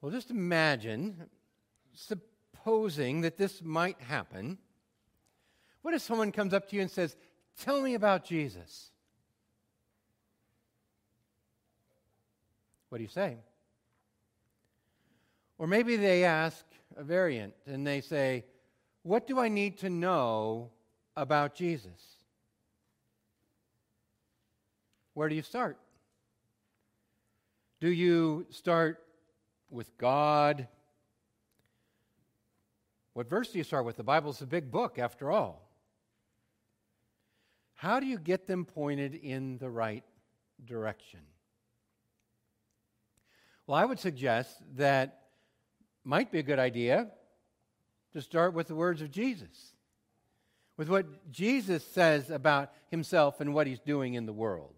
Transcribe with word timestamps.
Well, 0.00 0.12
just 0.12 0.30
imagine, 0.30 1.28
supposing 1.92 3.22
that 3.22 3.36
this 3.36 3.62
might 3.62 4.00
happen. 4.00 4.58
What 5.82 5.94
if 5.94 6.02
someone 6.02 6.30
comes 6.32 6.54
up 6.54 6.68
to 6.68 6.76
you 6.76 6.82
and 6.82 6.90
says, 6.90 7.16
Tell 7.60 7.80
me 7.80 7.94
about 7.94 8.24
Jesus? 8.24 8.90
What 12.88 12.98
do 12.98 13.02
you 13.02 13.10
say? 13.10 13.38
Or 15.58 15.66
maybe 15.66 15.96
they 15.96 16.24
ask 16.24 16.64
a 16.96 17.02
variant 17.02 17.54
and 17.66 17.84
they 17.84 18.00
say, 18.00 18.44
What 19.02 19.26
do 19.26 19.40
I 19.40 19.48
need 19.48 19.78
to 19.78 19.90
know 19.90 20.70
about 21.16 21.54
Jesus? 21.54 22.18
Where 25.14 25.28
do 25.28 25.34
you 25.34 25.42
start? 25.42 25.78
Do 27.80 27.90
you 27.90 28.46
start 28.50 29.02
with 29.70 29.96
God? 29.98 30.68
What 33.12 33.28
verse 33.28 33.50
do 33.50 33.58
you 33.58 33.64
start 33.64 33.84
with? 33.84 33.96
The 33.96 34.02
Bible's 34.02 34.42
a 34.42 34.46
big 34.46 34.70
book, 34.70 34.98
after 34.98 35.30
all. 35.30 35.68
How 37.74 38.00
do 38.00 38.06
you 38.06 38.18
get 38.18 38.46
them 38.46 38.64
pointed 38.64 39.14
in 39.14 39.58
the 39.58 39.70
right 39.70 40.04
direction? 40.64 41.20
Well, 43.66 43.76
I 43.76 43.84
would 43.84 44.00
suggest 44.00 44.56
that 44.76 45.22
might 46.04 46.32
be 46.32 46.38
a 46.38 46.42
good 46.42 46.58
idea 46.58 47.08
to 48.14 48.22
start 48.22 48.54
with 48.54 48.68
the 48.68 48.74
words 48.74 49.02
of 49.02 49.10
Jesus, 49.10 49.74
with 50.76 50.88
what 50.88 51.30
Jesus 51.30 51.84
says 51.84 52.30
about 52.30 52.72
himself 52.90 53.40
and 53.40 53.52
what 53.52 53.66
he's 53.66 53.80
doing 53.80 54.14
in 54.14 54.26
the 54.26 54.32
world. 54.32 54.74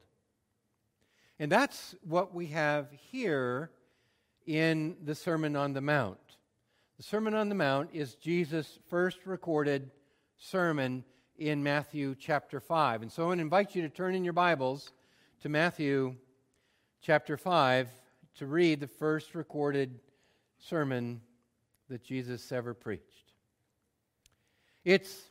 And 1.38 1.50
that's 1.50 1.94
what 2.02 2.34
we 2.34 2.48
have 2.48 2.88
here 2.90 3.70
in 4.50 4.96
the 5.04 5.14
Sermon 5.14 5.54
on 5.54 5.74
the 5.74 5.80
Mount. 5.80 6.18
The 6.96 7.04
Sermon 7.04 7.34
on 7.34 7.48
the 7.48 7.54
Mount 7.54 7.90
is 7.92 8.16
Jesus' 8.16 8.80
first 8.88 9.24
recorded 9.24 9.92
sermon 10.38 11.04
in 11.38 11.62
Matthew 11.62 12.16
chapter 12.18 12.58
5. 12.58 13.02
And 13.02 13.12
so 13.12 13.22
I 13.22 13.26
want 13.26 13.38
to 13.38 13.42
invite 13.42 13.76
you 13.76 13.82
to 13.82 13.88
turn 13.88 14.16
in 14.16 14.24
your 14.24 14.32
Bibles 14.32 14.90
to 15.42 15.48
Matthew 15.48 16.16
chapter 17.00 17.36
5 17.36 17.90
to 18.38 18.46
read 18.46 18.80
the 18.80 18.88
first 18.88 19.36
recorded 19.36 20.00
sermon 20.58 21.20
that 21.88 22.02
Jesus 22.02 22.50
ever 22.50 22.74
preached. 22.74 23.32
It's 24.84 25.26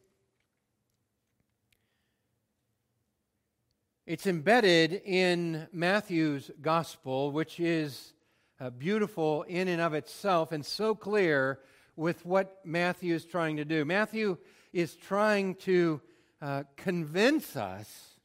It's 4.06 4.26
embedded 4.26 5.02
in 5.06 5.68
Matthew's 5.72 6.50
gospel, 6.62 7.32
which 7.32 7.60
is 7.60 8.14
uh, 8.60 8.70
beautiful 8.70 9.44
in 9.44 9.68
and 9.68 9.82
of 9.82 9.94
itself 9.94 10.52
and 10.52 10.66
so 10.66 10.94
clear 10.94 11.60
with 11.96 12.26
what 12.26 12.60
Matthew 12.64 13.14
is 13.14 13.26
trying 13.26 13.58
to 13.58 13.66
do. 13.66 13.86
Matthew 13.86 14.38
is 14.74 14.96
trying 14.96 15.56
to 15.56 16.02
uh, 16.42 16.64
convince 16.78 17.56
us 17.56 18.16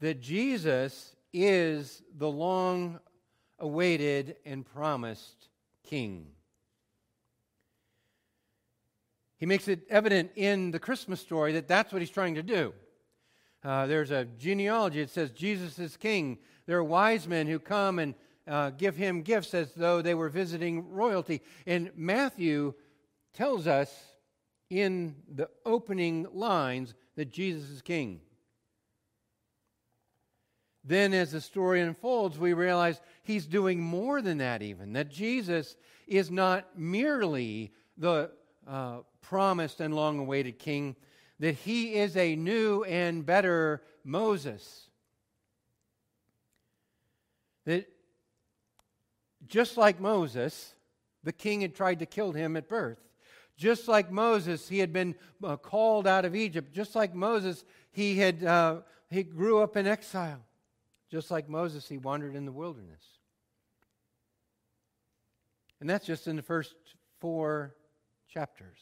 that 0.00 0.20
Jesus 0.20 1.14
is 1.32 2.02
the 2.16 2.30
long 2.30 3.00
awaited 3.58 4.36
and 4.44 4.64
promised 4.64 5.48
king. 5.82 6.26
He 9.38 9.46
makes 9.46 9.68
it 9.68 9.80
evident 9.90 10.30
in 10.36 10.70
the 10.70 10.78
Christmas 10.78 11.20
story 11.20 11.52
that 11.52 11.68
that's 11.68 11.92
what 11.92 12.00
he's 12.00 12.10
trying 12.10 12.36
to 12.36 12.42
do. 12.42 12.72
Uh, 13.62 13.86
there's 13.86 14.10
a 14.10 14.26
genealogy 14.38 15.00
that 15.00 15.10
says 15.10 15.30
Jesus 15.30 15.78
is 15.78 15.96
king. 15.96 16.38
There 16.66 16.78
are 16.78 16.84
wise 16.84 17.26
men 17.26 17.46
who 17.46 17.58
come 17.58 17.98
and 17.98 18.14
uh, 18.46 18.70
give 18.70 18.96
him 18.96 19.22
gifts 19.22 19.54
as 19.54 19.72
though 19.74 20.02
they 20.02 20.14
were 20.14 20.28
visiting 20.28 20.90
royalty. 20.90 21.40
And 21.66 21.90
Matthew 21.96 22.74
tells 23.32 23.66
us 23.66 23.90
in 24.70 25.16
the 25.32 25.48
opening 25.64 26.26
lines 26.32 26.94
that 27.16 27.30
Jesus 27.30 27.70
is 27.70 27.82
king. 27.82 28.20
Then, 30.86 31.14
as 31.14 31.32
the 31.32 31.40
story 31.40 31.80
unfolds, 31.80 32.38
we 32.38 32.52
realize 32.52 33.00
he's 33.22 33.46
doing 33.46 33.80
more 33.80 34.20
than 34.20 34.38
that, 34.38 34.60
even. 34.60 34.92
That 34.92 35.08
Jesus 35.08 35.76
is 36.06 36.30
not 36.30 36.78
merely 36.78 37.72
the 37.96 38.30
uh, 38.66 38.98
promised 39.22 39.80
and 39.80 39.94
long 39.94 40.18
awaited 40.18 40.58
king, 40.58 40.94
that 41.40 41.54
he 41.54 41.94
is 41.94 42.16
a 42.18 42.36
new 42.36 42.84
and 42.84 43.24
better 43.24 43.82
Moses. 44.04 44.90
That 47.64 47.88
just 49.46 49.76
like 49.76 50.00
Moses, 50.00 50.74
the 51.22 51.32
king 51.32 51.60
had 51.60 51.74
tried 51.74 51.98
to 52.00 52.06
kill 52.06 52.32
him 52.32 52.56
at 52.56 52.68
birth. 52.68 52.98
Just 53.56 53.86
like 53.86 54.10
Moses, 54.10 54.68
he 54.68 54.78
had 54.78 54.92
been 54.92 55.14
uh, 55.42 55.56
called 55.56 56.06
out 56.06 56.24
of 56.24 56.34
Egypt. 56.34 56.72
Just 56.72 56.94
like 56.94 57.14
Moses, 57.14 57.64
he 57.92 58.18
had 58.18 58.42
uh, 58.44 58.80
he 59.10 59.22
grew 59.22 59.62
up 59.62 59.76
in 59.76 59.86
exile. 59.86 60.40
Just 61.10 61.30
like 61.30 61.48
Moses, 61.48 61.88
he 61.88 61.96
wandered 61.96 62.34
in 62.34 62.44
the 62.44 62.52
wilderness. 62.52 63.02
And 65.80 65.88
that's 65.88 66.06
just 66.06 66.26
in 66.26 66.34
the 66.34 66.42
first 66.42 66.74
four 67.20 67.74
chapters. 68.28 68.78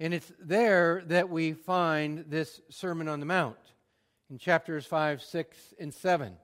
And 0.00 0.12
it's 0.12 0.32
there 0.40 1.04
that 1.06 1.28
we 1.28 1.52
find 1.52 2.24
this 2.28 2.60
Sermon 2.70 3.08
on 3.08 3.20
the 3.20 3.26
Mount 3.26 3.56
in 4.30 4.38
chapters 4.38 4.84
5, 4.84 5.22
6, 5.22 5.74
and 5.78 5.94
7. 5.94 6.34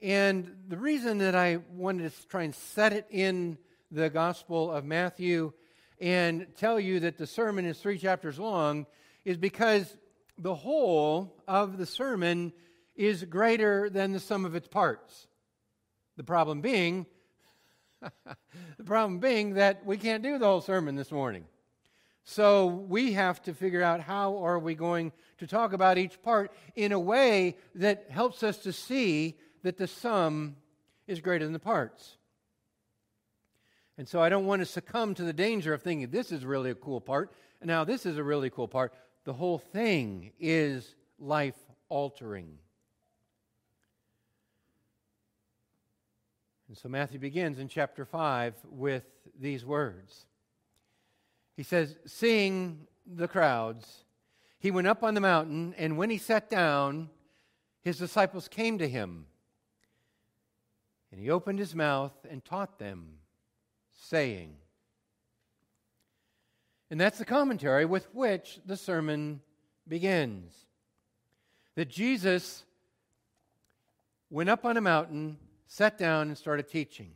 And 0.00 0.54
the 0.68 0.76
reason 0.76 1.18
that 1.18 1.34
I 1.34 1.58
wanted 1.72 2.12
to 2.12 2.28
try 2.28 2.44
and 2.44 2.54
set 2.54 2.92
it 2.92 3.06
in 3.10 3.58
the 3.90 4.08
Gospel 4.08 4.70
of 4.70 4.84
Matthew 4.84 5.52
and 6.00 6.46
tell 6.56 6.78
you 6.78 7.00
that 7.00 7.18
the 7.18 7.26
sermon 7.26 7.64
is 7.64 7.78
three 7.80 7.98
chapters 7.98 8.38
long 8.38 8.86
is 9.24 9.36
because 9.36 9.96
the 10.38 10.54
whole 10.54 11.34
of 11.48 11.78
the 11.78 11.86
sermon 11.86 12.52
is 12.94 13.24
greater 13.24 13.90
than 13.90 14.12
the 14.12 14.20
sum 14.20 14.44
of 14.44 14.54
its 14.54 14.68
parts. 14.68 15.26
The 16.16 16.22
problem 16.22 16.60
being, 16.60 17.06
the 18.00 18.84
problem 18.84 19.18
being 19.18 19.54
that 19.54 19.84
we 19.84 19.96
can't 19.96 20.22
do 20.22 20.38
the 20.38 20.46
whole 20.46 20.60
sermon 20.60 20.94
this 20.94 21.10
morning. 21.10 21.44
So 22.22 22.66
we 22.66 23.14
have 23.14 23.42
to 23.44 23.54
figure 23.54 23.82
out 23.82 24.00
how 24.00 24.44
are 24.44 24.60
we 24.60 24.76
going 24.76 25.12
to 25.38 25.46
talk 25.48 25.72
about 25.72 25.98
each 25.98 26.22
part 26.22 26.52
in 26.76 26.92
a 26.92 27.00
way 27.00 27.56
that 27.76 28.06
helps 28.10 28.44
us 28.44 28.58
to 28.58 28.72
see 28.72 29.38
that 29.62 29.76
the 29.76 29.86
sum 29.86 30.56
is 31.06 31.20
greater 31.20 31.44
than 31.44 31.52
the 31.52 31.58
parts. 31.58 32.16
And 33.96 34.08
so 34.08 34.22
I 34.22 34.28
don't 34.28 34.46
want 34.46 34.60
to 34.60 34.66
succumb 34.66 35.14
to 35.14 35.24
the 35.24 35.32
danger 35.32 35.74
of 35.74 35.82
thinking 35.82 36.10
this 36.10 36.30
is 36.30 36.44
really 36.44 36.70
a 36.70 36.74
cool 36.74 37.00
part, 37.00 37.32
now 37.62 37.84
this 37.84 38.06
is 38.06 38.16
a 38.16 38.22
really 38.22 38.50
cool 38.50 38.68
part. 38.68 38.94
The 39.24 39.32
whole 39.32 39.58
thing 39.58 40.32
is 40.38 40.94
life 41.18 41.56
altering. 41.88 42.58
And 46.68 46.76
so 46.76 46.88
Matthew 46.88 47.18
begins 47.18 47.58
in 47.58 47.68
chapter 47.68 48.04
5 48.04 48.54
with 48.70 49.04
these 49.38 49.64
words. 49.64 50.26
He 51.56 51.62
says, 51.62 51.96
Seeing 52.06 52.86
the 53.06 53.26
crowds, 53.26 54.04
he 54.58 54.70
went 54.70 54.86
up 54.86 55.02
on 55.02 55.14
the 55.14 55.20
mountain, 55.20 55.74
and 55.78 55.96
when 55.96 56.10
he 56.10 56.18
sat 56.18 56.50
down, 56.50 57.08
his 57.82 57.98
disciples 57.98 58.48
came 58.48 58.78
to 58.78 58.88
him. 58.88 59.26
And 61.10 61.20
he 61.20 61.30
opened 61.30 61.58
his 61.58 61.74
mouth 61.74 62.12
and 62.28 62.44
taught 62.44 62.78
them, 62.78 63.18
saying, 63.92 64.56
and 66.90 67.00
that's 67.00 67.18
the 67.18 67.24
commentary 67.24 67.84
with 67.84 68.08
which 68.14 68.60
the 68.64 68.76
sermon 68.76 69.40
begins. 69.86 70.54
That 71.74 71.88
Jesus 71.88 72.64
went 74.30 74.48
up 74.48 74.64
on 74.64 74.76
a 74.76 74.80
mountain, 74.80 75.38
sat 75.66 75.98
down, 75.98 76.28
and 76.28 76.38
started 76.38 76.68
teaching. 76.68 77.12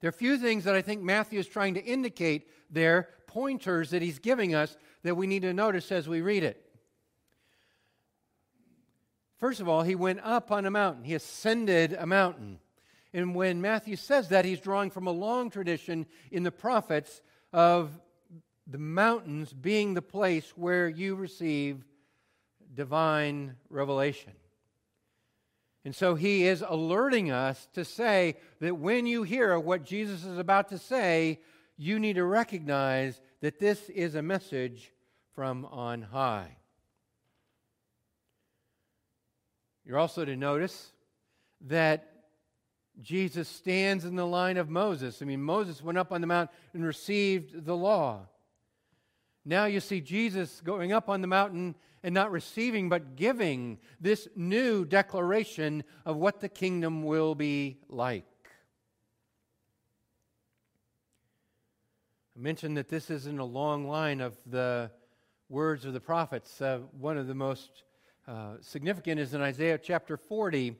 There 0.00 0.08
are 0.08 0.10
a 0.10 0.12
few 0.12 0.36
things 0.36 0.64
that 0.64 0.74
I 0.74 0.82
think 0.82 1.02
Matthew 1.02 1.38
is 1.38 1.46
trying 1.46 1.74
to 1.74 1.84
indicate 1.84 2.48
there, 2.70 3.08
pointers 3.26 3.90
that 3.90 4.02
he's 4.02 4.18
giving 4.18 4.54
us 4.54 4.76
that 5.02 5.14
we 5.14 5.26
need 5.26 5.42
to 5.42 5.54
notice 5.54 5.90
as 5.92 6.08
we 6.08 6.20
read 6.20 6.42
it. 6.42 6.65
First 9.38 9.60
of 9.60 9.68
all, 9.68 9.82
he 9.82 9.94
went 9.94 10.20
up 10.22 10.50
on 10.50 10.64
a 10.64 10.70
mountain, 10.70 11.04
he 11.04 11.14
ascended 11.14 11.92
a 11.92 12.06
mountain. 12.06 12.58
And 13.12 13.34
when 13.34 13.60
Matthew 13.62 13.96
says 13.96 14.28
that, 14.28 14.44
he's 14.44 14.60
drawing 14.60 14.90
from 14.90 15.06
a 15.06 15.12
long 15.12 15.48
tradition 15.48 16.06
in 16.30 16.42
the 16.42 16.50
prophets 16.50 17.22
of 17.52 17.98
the 18.66 18.78
mountains 18.78 19.52
being 19.52 19.94
the 19.94 20.02
place 20.02 20.50
where 20.56 20.88
you 20.88 21.14
receive 21.14 21.84
divine 22.74 23.56
revelation. 23.70 24.32
And 25.84 25.94
so 25.94 26.16
he 26.16 26.46
is 26.46 26.64
alerting 26.66 27.30
us 27.30 27.68
to 27.74 27.84
say 27.84 28.36
that 28.60 28.76
when 28.76 29.06
you 29.06 29.22
hear 29.22 29.58
what 29.58 29.84
Jesus 29.84 30.24
is 30.24 30.36
about 30.36 30.68
to 30.70 30.78
say, 30.78 31.40
you 31.76 32.00
need 32.00 32.14
to 32.14 32.24
recognize 32.24 33.20
that 33.40 33.60
this 33.60 33.88
is 33.90 34.14
a 34.14 34.22
message 34.22 34.92
from 35.34 35.64
on 35.66 36.02
high. 36.02 36.56
You're 39.86 39.98
also 39.98 40.24
to 40.24 40.36
notice 40.36 40.92
that 41.62 42.12
Jesus 43.00 43.48
stands 43.48 44.04
in 44.04 44.16
the 44.16 44.26
line 44.26 44.56
of 44.56 44.68
Moses. 44.68 45.22
I 45.22 45.26
mean, 45.26 45.42
Moses 45.42 45.82
went 45.82 45.96
up 45.96 46.12
on 46.12 46.20
the 46.20 46.26
mount 46.26 46.50
and 46.74 46.84
received 46.84 47.64
the 47.64 47.76
law. 47.76 48.26
Now 49.44 49.66
you 49.66 49.78
see 49.78 50.00
Jesus 50.00 50.60
going 50.60 50.92
up 50.92 51.08
on 51.08 51.20
the 51.20 51.28
mountain 51.28 51.76
and 52.02 52.14
not 52.14 52.32
receiving, 52.32 52.88
but 52.88 53.14
giving 53.14 53.78
this 54.00 54.26
new 54.34 54.84
declaration 54.84 55.84
of 56.04 56.16
what 56.16 56.40
the 56.40 56.48
kingdom 56.48 57.04
will 57.04 57.36
be 57.36 57.78
like. 57.88 58.24
I 62.36 62.40
mentioned 62.40 62.76
that 62.76 62.88
this 62.88 63.08
isn't 63.08 63.38
a 63.38 63.44
long 63.44 63.86
line 63.86 64.20
of 64.20 64.36
the 64.46 64.90
words 65.48 65.84
of 65.84 65.92
the 65.92 66.00
prophets. 66.00 66.60
Uh, 66.60 66.80
one 66.98 67.16
of 67.16 67.28
the 67.28 67.34
most 67.34 67.84
uh, 68.28 68.54
significant 68.60 69.20
is 69.20 69.34
in 69.34 69.40
Isaiah 69.40 69.78
chapter 69.78 70.16
40. 70.16 70.76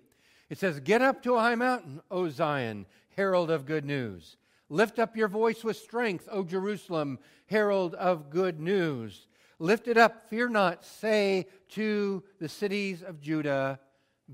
It 0.51 0.59
says, 0.59 0.81
Get 0.81 1.03
up 1.03 1.23
to 1.23 1.35
a 1.35 1.41
high 1.41 1.55
mountain, 1.55 2.01
O 2.11 2.29
Zion, 2.29 2.87
herald 3.17 3.51
of 3.51 3.67
good 3.67 3.85
news. 3.85 4.37
Lift 4.69 4.99
up 4.99 5.17
your 5.17 5.29
voice 5.29 5.63
with 5.63 5.77
strength, 5.77 6.29
O 6.31 6.43
Jerusalem, 6.43 7.19
herald 7.47 7.95
of 7.95 8.31
good 8.31 8.59
news. 8.59 9.29
Lift 9.59 9.89
it 9.89 9.97
up, 9.97 10.29
fear 10.29 10.49
not. 10.49 10.85
Say 10.85 11.47
to 11.71 12.23
the 12.41 12.49
cities 12.49 13.03
of 13.03 13.21
Judah, 13.21 13.79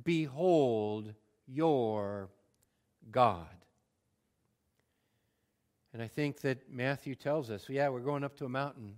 Behold 0.02 1.14
your 1.46 2.30
God. 3.10 3.46
And 5.92 6.02
I 6.02 6.08
think 6.08 6.40
that 6.40 6.72
Matthew 6.72 7.14
tells 7.14 7.50
us, 7.50 7.68
yeah, 7.68 7.90
we're 7.90 8.00
going 8.00 8.24
up 8.24 8.36
to 8.38 8.46
a 8.46 8.48
mountain 8.48 8.96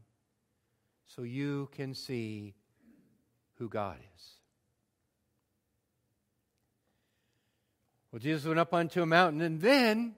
so 1.05 1.23
you 1.23 1.69
can 1.73 1.93
see 1.95 2.55
who 3.59 3.69
God 3.69 3.99
is. 4.17 4.31
Well, 8.11 8.21
Jesus 8.21 8.45
went 8.47 8.61
up 8.61 8.73
onto 8.73 9.03
a 9.03 9.07
mountain 9.07 9.41
and 9.41 9.61
then 9.61 10.15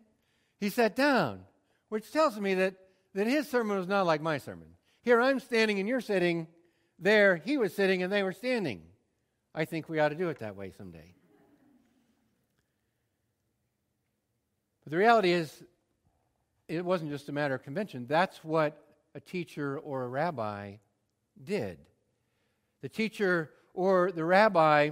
he 0.60 0.68
sat 0.68 0.94
down, 0.94 1.40
which 1.88 2.12
tells 2.12 2.38
me 2.38 2.54
that, 2.54 2.74
that 3.14 3.26
his 3.26 3.48
sermon 3.48 3.78
was 3.78 3.88
not 3.88 4.06
like 4.06 4.20
my 4.20 4.38
sermon. 4.38 4.68
Here 5.02 5.20
I'm 5.20 5.40
standing 5.40 5.78
and 5.78 5.88
you're 5.88 6.00
sitting. 6.00 6.46
There 6.98 7.36
he 7.36 7.56
was 7.56 7.74
sitting 7.74 8.02
and 8.02 8.12
they 8.12 8.22
were 8.22 8.32
standing. 8.32 8.82
I 9.54 9.64
think 9.64 9.88
we 9.88 9.98
ought 9.98 10.10
to 10.10 10.14
do 10.14 10.28
it 10.28 10.40
that 10.40 10.56
way 10.56 10.72
someday. 10.76 11.14
But 14.84 14.90
the 14.90 14.98
reality 14.98 15.32
is, 15.32 15.64
it 16.68 16.84
wasn't 16.84 17.10
just 17.10 17.28
a 17.28 17.32
matter 17.32 17.54
of 17.54 17.62
convention. 17.62 18.06
That's 18.06 18.44
what 18.44 18.82
a 19.14 19.20
teacher 19.20 19.78
or 19.78 20.04
a 20.04 20.08
rabbi 20.08 20.74
did. 21.42 21.78
The 22.82 22.88
teacher 22.88 23.50
or 23.74 24.10
the 24.12 24.24
rabbi 24.24 24.90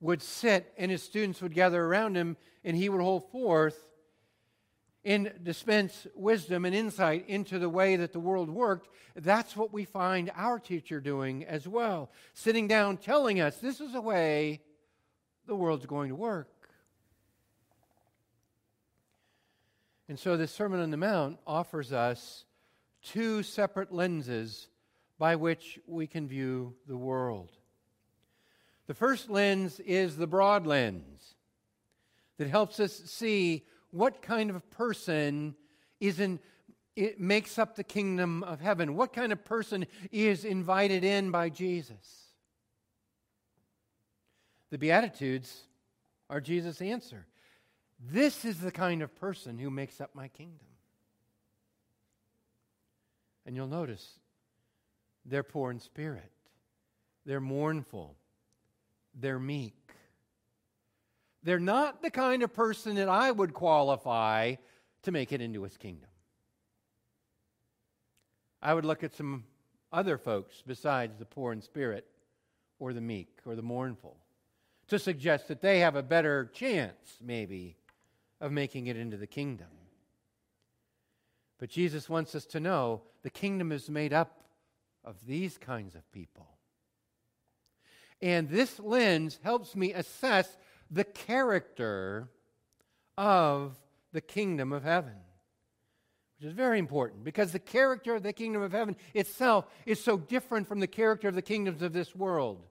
would 0.00 0.22
sit 0.22 0.72
and 0.76 0.90
his 0.90 1.02
students 1.02 1.40
would 1.42 1.54
gather 1.54 1.82
around 1.84 2.16
him 2.16 2.36
and 2.64 2.76
he 2.76 2.88
would 2.88 3.00
hold 3.00 3.30
forth 3.30 3.86
and 5.04 5.32
dispense 5.42 6.06
wisdom 6.16 6.64
and 6.64 6.74
insight 6.74 7.28
into 7.28 7.60
the 7.60 7.68
way 7.68 7.94
that 7.94 8.12
the 8.12 8.18
world 8.18 8.50
worked. 8.50 8.88
That's 9.14 9.56
what 9.56 9.72
we 9.72 9.84
find 9.84 10.32
our 10.34 10.58
teacher 10.58 11.00
doing 11.00 11.44
as 11.44 11.68
well. 11.68 12.10
Sitting 12.34 12.66
down 12.66 12.96
telling 12.96 13.40
us 13.40 13.58
this 13.58 13.80
is 13.80 13.92
the 13.92 14.00
way 14.00 14.60
the 15.46 15.54
world's 15.54 15.86
going 15.86 16.08
to 16.08 16.16
work. 16.16 16.48
And 20.08 20.18
so, 20.18 20.36
the 20.36 20.46
Sermon 20.46 20.80
on 20.80 20.90
the 20.90 20.96
Mount 20.96 21.38
offers 21.46 21.92
us 21.92 22.44
two 23.02 23.42
separate 23.42 23.92
lenses 23.92 24.68
by 25.18 25.36
which 25.36 25.78
we 25.86 26.06
can 26.06 26.28
view 26.28 26.74
the 26.86 26.96
world. 26.96 27.52
The 28.86 28.94
first 28.94 29.30
lens 29.30 29.80
is 29.80 30.16
the 30.16 30.26
broad 30.26 30.66
lens 30.66 31.34
that 32.38 32.48
helps 32.48 32.78
us 32.80 32.92
see 32.92 33.64
what 33.90 34.22
kind 34.22 34.50
of 34.50 34.68
person 34.70 35.54
is 36.00 36.20
in 36.20 36.38
it 36.94 37.20
makes 37.20 37.58
up 37.58 37.76
the 37.76 37.84
kingdom 37.84 38.42
of 38.42 38.60
heaven. 38.60 38.96
What 38.96 39.12
kind 39.12 39.30
of 39.30 39.44
person 39.44 39.86
is 40.10 40.46
invited 40.46 41.04
in 41.04 41.30
by 41.30 41.50
Jesus? 41.50 42.32
The 44.70 44.78
Beatitudes 44.78 45.62
are 46.30 46.40
Jesus' 46.40 46.80
answer. 46.80 47.26
This 48.00 48.46
is 48.46 48.60
the 48.60 48.72
kind 48.72 49.02
of 49.02 49.14
person 49.14 49.58
who 49.58 49.70
makes 49.70 50.00
up 50.00 50.14
my 50.14 50.28
kingdom. 50.28 50.66
And 53.44 53.54
you'll 53.54 53.68
notice 53.68 54.18
they're 55.26 55.42
poor 55.42 55.70
in 55.70 55.80
spirit, 55.80 56.30
they're 57.24 57.40
mournful, 57.40 58.16
they're 59.14 59.38
meek. 59.38 59.74
They're 61.42 61.60
not 61.60 62.02
the 62.02 62.10
kind 62.10 62.42
of 62.42 62.52
person 62.52 62.96
that 62.96 63.08
I 63.08 63.30
would 63.30 63.54
qualify 63.54 64.56
to 65.02 65.12
make 65.12 65.32
it 65.32 65.40
into 65.40 65.62
his 65.62 65.76
kingdom. 65.76 66.10
I 68.60 68.74
would 68.74 68.84
look 68.84 69.04
at 69.04 69.14
some 69.14 69.44
other 69.92 70.18
folks 70.18 70.62
besides 70.66 71.16
the 71.18 71.24
poor 71.24 71.52
in 71.52 71.62
spirit 71.62 72.04
or 72.80 72.92
the 72.92 73.00
meek 73.00 73.28
or 73.46 73.54
the 73.54 73.62
mournful 73.62 74.16
to 74.88 74.98
suggest 74.98 75.48
that 75.48 75.60
they 75.60 75.80
have 75.80 75.96
a 75.96 76.02
better 76.02 76.50
chance, 76.52 77.18
maybe, 77.22 77.76
of 78.40 78.52
making 78.52 78.88
it 78.88 78.96
into 78.96 79.16
the 79.16 79.26
kingdom. 79.26 79.68
But 81.58 81.70
Jesus 81.70 82.08
wants 82.08 82.34
us 82.34 82.44
to 82.46 82.60
know 82.60 83.02
the 83.22 83.30
kingdom 83.30 83.72
is 83.72 83.88
made 83.88 84.12
up 84.12 84.45
of 85.06 85.24
these 85.24 85.56
kinds 85.56 85.94
of 85.94 86.10
people. 86.12 86.48
And 88.20 88.48
this 88.48 88.80
lens 88.80 89.38
helps 89.42 89.76
me 89.76 89.92
assess 89.92 90.56
the 90.90 91.04
character 91.04 92.28
of 93.16 93.76
the 94.12 94.20
kingdom 94.20 94.72
of 94.72 94.82
heaven, 94.82 95.14
which 96.38 96.48
is 96.48 96.52
very 96.52 96.78
important 96.78 97.24
because 97.24 97.52
the 97.52 97.58
character 97.58 98.16
of 98.16 98.22
the 98.22 98.32
kingdom 98.32 98.62
of 98.62 98.72
heaven 98.72 98.96
itself 99.14 99.66
is 99.84 100.02
so 100.02 100.16
different 100.16 100.66
from 100.66 100.80
the 100.80 100.86
character 100.86 101.28
of 101.28 101.34
the 101.34 101.42
kingdoms 101.42 101.82
of 101.82 101.92
this 101.92 102.14
world. 102.14 102.66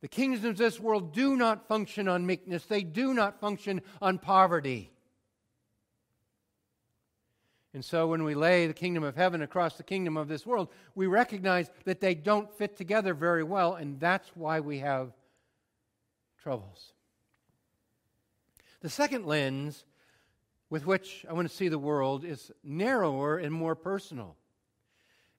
The 0.00 0.08
kingdoms 0.08 0.44
of 0.44 0.56
this 0.56 0.78
world 0.78 1.12
do 1.12 1.34
not 1.36 1.66
function 1.66 2.06
on 2.06 2.26
meekness, 2.26 2.64
they 2.66 2.82
do 2.84 3.12
not 3.12 3.40
function 3.40 3.82
on 4.00 4.18
poverty. 4.18 4.92
And 7.74 7.84
so 7.84 8.06
when 8.06 8.24
we 8.24 8.34
lay 8.34 8.66
the 8.66 8.72
kingdom 8.72 9.04
of 9.04 9.14
heaven 9.14 9.42
across 9.42 9.76
the 9.76 9.82
kingdom 9.82 10.16
of 10.16 10.28
this 10.28 10.46
world, 10.46 10.68
we 10.94 11.06
recognize 11.06 11.70
that 11.84 12.00
they 12.00 12.14
don't 12.14 12.52
fit 12.56 12.76
together 12.76 13.12
very 13.12 13.44
well, 13.44 13.74
and 13.74 14.00
that's 14.00 14.28
why 14.34 14.60
we 14.60 14.78
have 14.78 15.12
troubles. 16.42 16.92
The 18.80 18.88
second 18.88 19.26
lens 19.26 19.84
with 20.70 20.86
which 20.86 21.26
I 21.28 21.32
want 21.32 21.48
to 21.48 21.54
see 21.54 21.68
the 21.68 21.78
world 21.78 22.24
is 22.24 22.50
narrower 22.62 23.38
and 23.38 23.52
more 23.52 23.74
personal. 23.74 24.36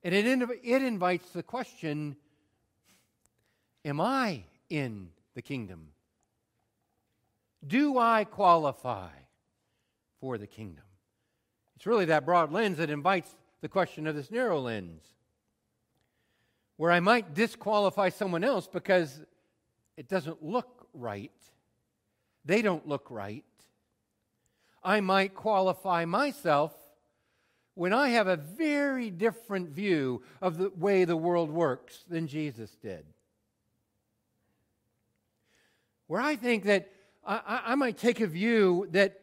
And 0.04 0.14
it, 0.14 0.26
it 0.64 0.84
invites 0.84 1.30
the 1.32 1.44
question 1.44 2.16
Am 3.86 4.02
I 4.02 4.44
in 4.70 5.10
the 5.36 5.42
kingdom? 5.42 5.90
Do 7.66 7.98
I 7.98 8.24
qualify 8.24 9.10
for 10.20 10.38
the 10.38 10.48
kingdom? 10.48 10.84
It's 11.80 11.86
really 11.86 12.06
that 12.06 12.26
broad 12.26 12.52
lens 12.52 12.78
that 12.80 12.90
invites 12.90 13.34
the 13.62 13.70
question 13.70 14.06
of 14.06 14.14
this 14.14 14.30
narrow 14.30 14.60
lens, 14.60 15.02
where 16.76 16.92
I 16.92 17.00
might 17.00 17.34
disqualify 17.34 18.10
someone 18.10 18.44
else 18.44 18.68
because 18.68 19.22
it 19.96 20.10
doesn't 20.10 20.44
look 20.44 20.90
right. 20.94 21.32
They 22.44 22.62
don't 22.62 22.86
look 22.86 23.08
right. 23.10 23.46
I 24.84 25.00
might 25.00 25.34
qualify 25.34 26.04
myself 26.04 26.74
when 27.76 27.94
I 27.94 28.10
have 28.10 28.28
a 28.28 28.36
very 28.36 29.10
different 29.10 29.70
view 29.70 30.22
of 30.42 30.58
the 30.58 30.72
way 30.76 31.06
the 31.06 31.16
world 31.16 31.50
works 31.50 32.04
than 32.10 32.28
Jesus 32.28 32.76
did 32.82 33.06
where 36.10 36.20
I 36.20 36.36
think 36.36 36.64
that 36.64 36.90
I, 37.24 37.62
I 37.68 37.76
might 37.76 37.96
take 37.96 38.20
a 38.20 38.26
view 38.26 38.88
that 38.92 39.20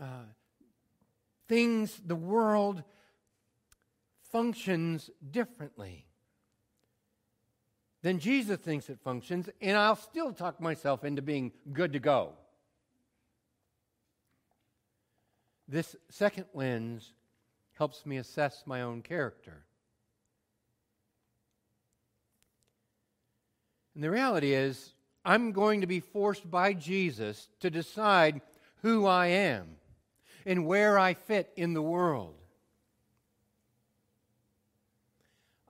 uh, 0.00 0.24
things, 1.48 2.00
the 2.04 2.16
world, 2.16 2.82
functions 4.30 5.10
differently 5.30 6.06
than 8.02 8.18
Jesus 8.18 8.58
thinks 8.58 8.90
it 8.90 8.98
functions, 9.02 9.48
and 9.60 9.76
I'll 9.76 9.96
still 9.96 10.32
talk 10.32 10.60
myself 10.60 11.04
into 11.04 11.22
being 11.22 11.52
good 11.72 11.92
to 11.92 12.00
go. 12.00 12.32
This 15.68 15.94
second 16.10 16.46
lens 16.52 17.12
helps 17.74 18.04
me 18.04 18.16
assess 18.16 18.64
my 18.66 18.82
own 18.82 19.02
character. 19.02 19.64
And 23.94 24.02
the 24.02 24.10
reality 24.10 24.52
is, 24.52 24.94
I'm 25.24 25.52
going 25.52 25.80
to 25.82 25.86
be 25.86 26.00
forced 26.00 26.50
by 26.50 26.72
Jesus 26.72 27.48
to 27.60 27.70
decide 27.70 28.40
who 28.82 29.06
I 29.06 29.26
am 29.26 29.76
and 30.46 30.66
where 30.66 30.98
I 30.98 31.14
fit 31.14 31.52
in 31.56 31.74
the 31.74 31.82
world. 31.82 32.34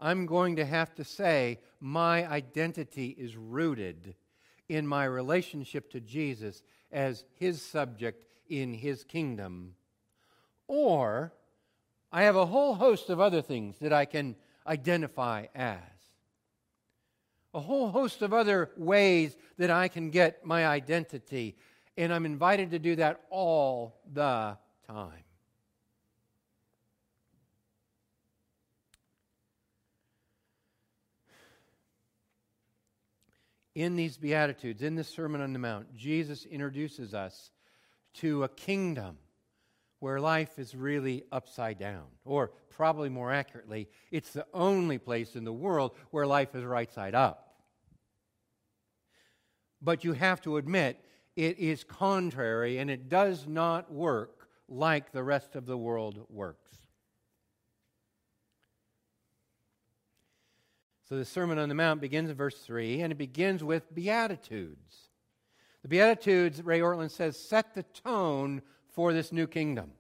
I'm 0.01 0.27
going 0.27 0.57
to 0.57 0.65
have 0.65 0.95
to 0.97 1.05
say 1.05 1.61
my 1.81 2.29
identity 2.29 3.09
is 3.17 3.37
rooted 3.37 4.17
in 4.69 4.87
my 4.87 5.05
relationship 5.05 5.91
to 5.93 6.01
Jesus 6.01 6.63
as 6.91 7.25
his 7.39 7.63
subject 7.63 8.25
in 8.49 8.75
his 8.75 9.05
kingdom. 9.05 9.75
Or 10.67 11.33
I 12.11 12.25
have 12.25 12.37
a 12.37 12.47
whole 12.47 12.75
host 12.75 13.11
of 13.11 13.21
other 13.21 13.43
things 13.43 13.79
that 13.79 13.93
I 13.93 14.05
can 14.05 14.37
identify 14.67 15.47
as. 15.55 15.79
A 17.55 17.61
whole 17.61 17.91
host 17.91 18.23
of 18.23 18.33
other 18.33 18.71
ways 18.77 19.37
that 19.59 19.71
I 19.71 19.89
can 19.89 20.11
get 20.11 20.45
my 20.45 20.67
identity. 20.67 21.57
And 21.97 22.13
I'm 22.13 22.25
invited 22.25 22.71
to 22.71 22.79
do 22.79 22.97
that 22.97 23.21
all 23.31 24.01
the 24.13 24.57
time. 24.87 25.25
in 33.75 33.97
these 33.97 34.17
Beatitudes, 34.17 34.83
in 34.83 34.95
this 34.95 35.09
Sermon 35.09 35.41
on 35.41 35.53
the 35.53 35.59
Mount, 35.59 35.95
Jesus 35.97 36.45
introduces 36.45 37.15
us 37.15 37.51
to 38.15 38.45
a 38.45 38.49
kingdom 38.49 39.17
where 40.01 40.21
life 40.21 40.59
is 40.59 40.75
really 40.75 41.25
upside 41.33 41.79
down. 41.79 42.05
Or, 42.25 42.51
probably 42.71 43.09
more 43.09 43.33
accurately, 43.33 43.89
it's 44.11 44.33
the 44.33 44.47
only 44.53 44.99
place 44.99 45.37
in 45.37 45.45
the 45.45 45.53
world 45.53 45.93
where 46.11 46.27
life 46.27 46.55
is 46.55 46.65
right 46.65 46.93
side 46.93 47.15
up. 47.15 47.55
But 49.81 50.05
you 50.05 50.13
have 50.13 50.41
to 50.43 50.59
admit, 50.59 50.99
it 51.37 51.59
is 51.59 51.85
contrary 51.85 52.79
and 52.79 52.91
it 52.91 53.09
does 53.09 53.47
not 53.47 53.93
work 53.93 54.49
like 54.69 55.13
the 55.13 55.23
rest 55.23 55.57
of 55.57 55.67
the 55.67 55.77
world 55.77 56.27
works. 56.29 56.77
So 61.09 61.19
the 61.19 61.25
Sermon 61.25 61.59
on 61.59 61.69
the 61.69 61.75
Mount 61.75 62.01
begins 62.01 62.31
in 62.31 62.37
verse 62.37 62.59
3, 62.61 63.03
and 63.03 63.13
it 63.13 63.19
begins 63.19 63.63
with 63.63 63.95
Beatitudes. 63.95 65.11
The 65.83 65.89
Beatitudes, 65.89 66.63
Ray 66.63 66.81
Ortlund 66.81 67.11
says, 67.11 67.39
set 67.39 67.75
the 67.75 67.83
tone 67.83 68.63
for 68.93 69.13
this 69.13 69.31
new 69.31 69.47
kingdom. 69.47 69.93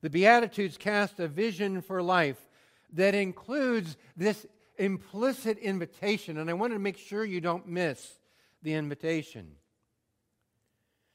The 0.00 0.08
Beatitudes 0.08 0.78
cast 0.78 1.20
a 1.20 1.28
vision 1.28 1.82
for 1.82 2.02
life 2.02 2.48
that 2.94 3.14
includes 3.14 3.96
this 4.16 4.46
implicit 4.78 5.58
invitation, 5.58 6.38
and 6.38 6.48
I 6.48 6.54
want 6.54 6.72
to 6.72 6.78
make 6.78 6.96
sure 6.96 7.24
you 7.24 7.40
don't 7.40 7.68
miss 7.68 8.18
the 8.62 8.74
invitation. 8.74 9.52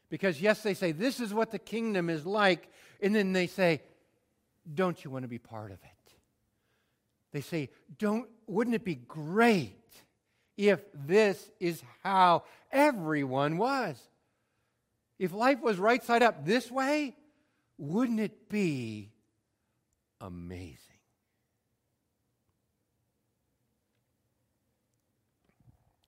Because, 0.09 0.41
yes, 0.41 0.61
they 0.61 0.73
say, 0.73 0.91
this 0.91 1.19
is 1.19 1.33
what 1.33 1.51
the 1.51 1.59
kingdom 1.59 2.09
is 2.09 2.25
like, 2.25 2.69
and 3.01 3.15
then 3.15 3.33
they 3.33 3.47
say, 3.47 3.81
don't 4.73 5.03
you 5.03 5.09
want 5.09 5.23
to 5.23 5.29
be 5.29 5.39
part 5.39 5.71
of 5.71 5.77
it? 5.83 6.01
They 7.31 7.41
say, 7.41 7.69
Don't, 7.97 8.27
wouldn't 8.47 8.75
it 8.75 8.83
be 8.83 8.95
great 8.95 9.77
if 10.57 10.81
this 10.93 11.49
is 11.59 11.81
how 12.03 12.43
everyone 12.71 13.57
was? 13.57 13.97
If 15.17 15.33
life 15.33 15.61
was 15.61 15.77
right 15.77 16.03
side 16.03 16.23
up 16.23 16.45
this 16.45 16.69
way, 16.69 17.15
wouldn't 17.77 18.19
it 18.19 18.49
be 18.49 19.11
amazing? 20.19 20.77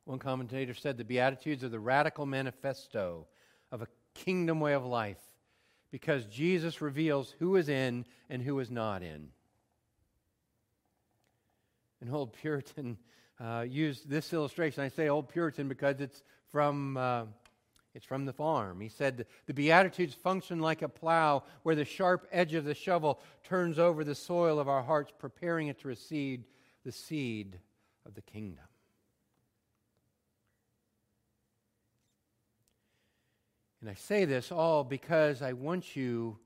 One 0.05 0.19
commentator 0.19 0.73
said 0.73 0.97
the 0.97 1.05
Beatitudes 1.05 1.63
are 1.63 1.69
the 1.69 1.79
radical 1.79 2.25
manifesto 2.25 3.27
of 3.71 3.81
a 3.81 3.87
kingdom 4.13 4.59
way 4.59 4.73
of 4.73 4.85
life 4.85 5.21
because 5.91 6.25
Jesus 6.25 6.81
reveals 6.81 7.33
who 7.39 7.55
is 7.55 7.69
in 7.69 8.05
and 8.29 8.41
who 8.41 8.59
is 8.59 8.69
not 8.69 9.01
in. 9.01 9.29
An 12.01 12.09
old 12.11 12.33
Puritan 12.33 12.97
uh, 13.39 13.65
used 13.67 14.09
this 14.09 14.33
illustration. 14.33 14.83
I 14.83 14.89
say 14.89 15.07
old 15.07 15.29
Puritan 15.29 15.69
because 15.69 16.01
it's 16.01 16.23
from, 16.49 16.97
uh, 16.97 17.25
it's 17.93 18.05
from 18.05 18.25
the 18.25 18.33
farm. 18.33 18.81
He 18.81 18.89
said, 18.89 19.25
The 19.45 19.53
Beatitudes 19.53 20.13
function 20.13 20.59
like 20.59 20.81
a 20.81 20.89
plow 20.89 21.43
where 21.63 21.75
the 21.75 21.85
sharp 21.85 22.27
edge 22.31 22.55
of 22.55 22.65
the 22.65 22.75
shovel 22.75 23.21
turns 23.43 23.79
over 23.79 24.03
the 24.03 24.15
soil 24.15 24.59
of 24.59 24.67
our 24.67 24.83
hearts, 24.83 25.13
preparing 25.17 25.67
it 25.67 25.79
to 25.79 25.87
receive 25.87 26.43
the 26.83 26.91
seed 26.91 27.57
of 28.05 28.15
the 28.15 28.21
kingdom. 28.21 28.65
And 33.83 33.89
I 33.89 33.95
say 33.95 34.23
this 34.23 34.49
all 34.49 34.85
because 34.85 35.41
I 35.41 35.51
want 35.51 35.93
you 35.93 36.37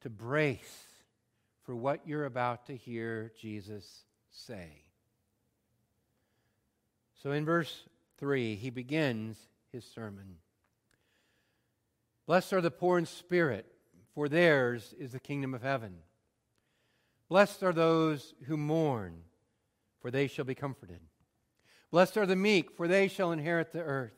to 0.00 0.10
brace 0.10 0.88
for 1.62 1.76
what 1.76 2.00
you're 2.04 2.24
about 2.24 2.66
to 2.66 2.74
hear 2.74 3.30
Jesus 3.40 4.02
say. 4.28 4.82
So 7.22 7.30
in 7.30 7.44
verse 7.44 7.84
3, 8.18 8.56
he 8.56 8.70
begins 8.70 9.38
his 9.70 9.84
sermon. 9.84 10.38
Blessed 12.26 12.52
are 12.52 12.60
the 12.60 12.72
poor 12.72 12.98
in 12.98 13.06
spirit, 13.06 13.66
for 14.12 14.28
theirs 14.28 14.96
is 14.98 15.12
the 15.12 15.20
kingdom 15.20 15.54
of 15.54 15.62
heaven. 15.62 15.98
Blessed 17.28 17.62
are 17.62 17.72
those 17.72 18.34
who 18.46 18.56
mourn, 18.56 19.22
for 20.00 20.10
they 20.10 20.26
shall 20.26 20.44
be 20.44 20.56
comforted. 20.56 21.02
Blessed 21.92 22.16
are 22.16 22.26
the 22.26 22.34
meek, 22.34 22.72
for 22.72 22.88
they 22.88 23.06
shall 23.06 23.30
inherit 23.30 23.70
the 23.70 23.82
earth. 23.82 24.17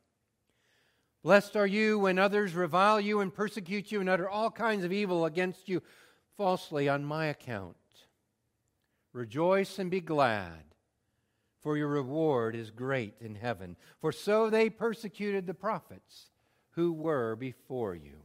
Blessed 1.23 1.55
are 1.55 1.67
you 1.67 1.99
when 1.99 2.17
others 2.17 2.55
revile 2.55 2.99
you 2.99 3.19
and 3.19 3.33
persecute 3.33 3.91
you 3.91 3.99
and 3.99 4.09
utter 4.09 4.29
all 4.29 4.49
kinds 4.49 4.83
of 4.83 4.91
evil 4.91 5.25
against 5.25 5.69
you 5.69 5.83
falsely 6.35 6.89
on 6.89 7.05
my 7.05 7.27
account. 7.27 7.75
Rejoice 9.13 9.77
and 9.77 9.91
be 9.91 10.01
glad 10.01 10.71
for 11.61 11.77
your 11.77 11.87
reward 11.87 12.55
is 12.55 12.71
great 12.71 13.13
in 13.21 13.35
heaven. 13.35 13.75
For 13.99 14.11
so 14.11 14.49
they 14.49 14.69
persecuted 14.69 15.45
the 15.45 15.53
prophets 15.53 16.31
who 16.71 16.91
were 16.91 17.35
before 17.35 17.95
you. 17.95 18.23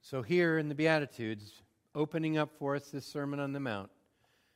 So, 0.00 0.22
here 0.22 0.58
in 0.58 0.68
the 0.68 0.74
Beatitudes, 0.74 1.62
opening 1.94 2.36
up 2.36 2.50
for 2.58 2.76
us 2.76 2.90
this 2.90 3.06
Sermon 3.06 3.40
on 3.40 3.52
the 3.52 3.60
Mount, 3.60 3.90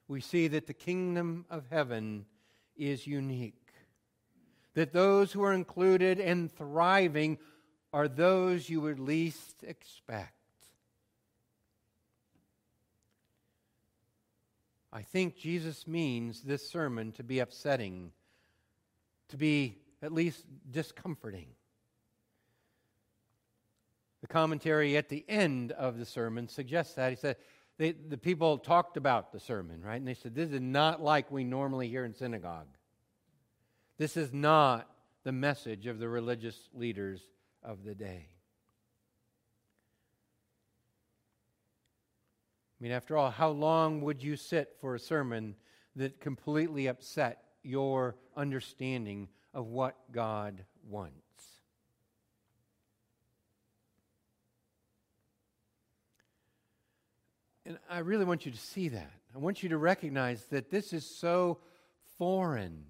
we 0.07 0.21
see 0.21 0.47
that 0.49 0.67
the 0.67 0.75
kingdom 0.75 1.47
of 1.51 1.65
heaven 1.71 2.27
is 2.79 3.07
unique. 3.07 3.55
That 4.75 4.93
those 4.93 5.33
who 5.33 5.43
are 5.43 5.53
included 5.53 6.21
and 6.21 6.51
thriving 6.51 7.39
are 7.93 8.09
those 8.09 8.69
you 8.69 8.81
would 8.81 9.01
least 9.01 9.63
expect. 9.63 10.33
I 14.93 15.03
think 15.03 15.37
Jesus 15.37 15.87
means 15.87 16.43
this 16.43 16.69
sermon 16.69 17.13
to 17.13 17.23
be 17.23 17.41
upsetting, 17.41 18.13
to 19.29 19.37
be 19.37 19.77
at 20.03 20.13
least 20.13 20.45
discomforting. 20.71 21.49
The 24.21 24.29
commentary 24.29 24.97
at 24.97 25.09
the 25.09 25.25
end 25.29 25.73
of 25.73 25.99
the 25.99 26.05
sermon 26.05 26.49
suggests 26.49 26.95
that. 26.95 27.11
He 27.11 27.17
said, 27.17 27.37
they, 27.79 27.93
the 27.93 28.19
people 28.19 28.59
talked 28.59 28.97
about 28.97 29.33
the 29.33 29.39
sermon, 29.39 29.81
right? 29.83 29.97
And 29.97 30.07
they 30.07 30.15
said, 30.15 30.35
This 30.35 30.51
is 30.51 30.61
not 30.61 31.03
like 31.03 31.31
we 31.31 31.45
normally 31.45 31.89
hear 31.89 32.05
in 32.05 32.13
synagogue. 32.13 32.67
This 33.99 34.17
is 34.17 34.33
not 34.33 34.91
the 35.25 35.33
message 35.33 35.87
of 35.87 35.99
the 35.99 36.09
religious 36.09 36.69
leaders 36.75 37.21
of 37.63 37.85
the 37.85 37.95
day. 37.95 38.29
I 42.81 42.83
mean, 42.83 42.93
after 42.93 43.17
all, 43.17 43.31
how 43.31 43.51
long 43.51 44.03
would 44.03 44.23
you 44.23 44.37
sit 44.37 44.77
for 44.81 44.95
a 44.95 45.01
sermon 45.01 45.57
that 45.97 46.21
completely 46.21 46.87
upset 46.87 47.43
your 47.63 48.17
understanding 48.37 49.29
of 49.53 49.67
what 49.67 49.97
God 50.13 50.65
wants? 50.89 51.28
And 57.69 57.79
I 57.91 57.99
really 57.99 58.25
want 58.25 58.47
you 58.47 58.51
to 58.51 58.59
see 58.59 58.89
that. 58.89 59.13
I 59.35 59.39
want 59.39 59.63
you 59.63 59.69
to 59.69 59.77
recognize 59.77 60.43
that 60.47 60.71
this 60.71 60.95
is 60.95 61.05
so 61.05 61.59
foreign 62.17 62.83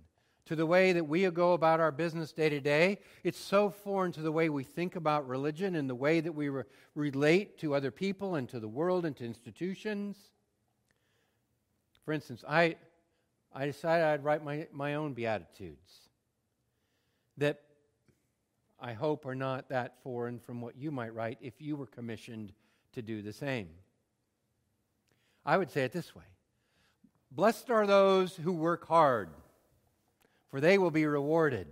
to 0.47 0.55
the 0.55 0.67
way 0.67 0.93
that 0.93 1.03
we 1.03 1.29
go 1.31 1.55
about 1.55 1.81
our 1.81 1.91
business 1.91 2.31
day 2.31 2.49
to 2.49 2.61
day. 2.61 3.01
It's 3.25 3.41
so 3.41 3.71
foreign 3.71 4.13
to 4.13 4.21
the 4.21 4.31
way 4.31 4.49
we 4.49 4.63
think 4.63 4.95
about 4.95 5.27
religion 5.27 5.75
and 5.75 5.91
the 5.91 5.97
way 5.97 6.21
that 6.21 6.31
we 6.31 6.49
re- 6.49 6.63
relate 6.95 7.59
to 7.59 7.75
other 7.75 7.91
people 7.91 8.37
and 8.37 8.49
to 8.51 8.61
the 8.61 8.69
world 8.69 9.05
and 9.05 9.17
to 9.17 9.25
institutions. 9.25 10.17
For 12.05 12.13
instance, 12.13 12.45
I, 12.49 12.77
I 13.53 13.67
decided 13.67 14.05
I'd 14.05 14.23
write 14.23 14.45
my, 14.45 14.69
my 14.71 14.95
own 14.95 15.13
Beatitudes 15.13 15.91
that 17.37 17.63
I 18.79 18.93
hope 18.93 19.27
are 19.27 19.35
not 19.35 19.71
that 19.71 20.01
foreign 20.05 20.39
from 20.39 20.61
what 20.61 20.77
you 20.77 20.93
might 20.93 21.13
write 21.13 21.39
if 21.41 21.61
you 21.61 21.75
were 21.75 21.87
commissioned 21.87 22.53
to 22.93 23.03
do 23.03 23.23
the 23.23 23.33
same. 23.33 23.71
I 25.49 25.57
would 25.57 25.71
say 25.71 25.85
it 25.85 25.93
this 25.93 26.15
way 26.15 26.25
Blessed 27.31 27.71
are 27.71 27.87
those 27.87 28.37
who 28.37 28.53
work 28.53 28.87
hard, 28.87 29.31
for 30.51 30.61
they 30.61 30.77
will 30.77 30.91
be 30.91 31.07
rewarded. 31.07 31.67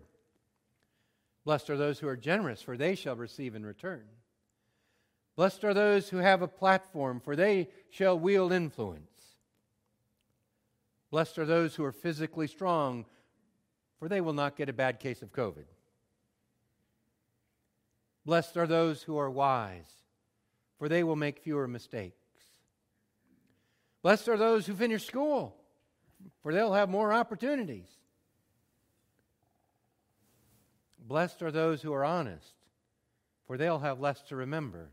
Blessed 1.44 1.68
are 1.68 1.76
those 1.76 1.98
who 1.98 2.08
are 2.08 2.16
generous, 2.16 2.62
for 2.62 2.78
they 2.78 2.94
shall 2.94 3.16
receive 3.16 3.54
in 3.54 3.66
return. 3.66 4.04
Blessed 5.36 5.62
are 5.62 5.74
those 5.74 6.08
who 6.08 6.16
have 6.16 6.40
a 6.40 6.48
platform, 6.48 7.20
for 7.20 7.36
they 7.36 7.68
shall 7.90 8.18
wield 8.18 8.50
influence. 8.50 9.36
Blessed 11.10 11.38
are 11.38 11.44
those 11.44 11.74
who 11.74 11.84
are 11.84 11.92
physically 11.92 12.46
strong, 12.46 13.04
for 13.98 14.08
they 14.08 14.22
will 14.22 14.32
not 14.32 14.56
get 14.56 14.70
a 14.70 14.72
bad 14.72 15.00
case 15.00 15.20
of 15.20 15.32
COVID. 15.32 15.66
Blessed 18.24 18.56
are 18.56 18.66
those 18.66 19.02
who 19.02 19.18
are 19.18 19.30
wise, 19.30 20.02
for 20.78 20.88
they 20.88 21.04
will 21.04 21.14
make 21.14 21.38
fewer 21.38 21.68
mistakes. 21.68 22.25
Blessed 24.06 24.28
are 24.28 24.36
those 24.36 24.68
who 24.68 24.74
finish 24.76 25.04
school, 25.04 25.56
for 26.40 26.54
they'll 26.54 26.74
have 26.74 26.88
more 26.88 27.12
opportunities. 27.12 27.88
Blessed 31.08 31.42
are 31.42 31.50
those 31.50 31.82
who 31.82 31.92
are 31.92 32.04
honest, 32.04 32.54
for 33.48 33.56
they'll 33.56 33.80
have 33.80 33.98
less 33.98 34.22
to 34.28 34.36
remember. 34.36 34.90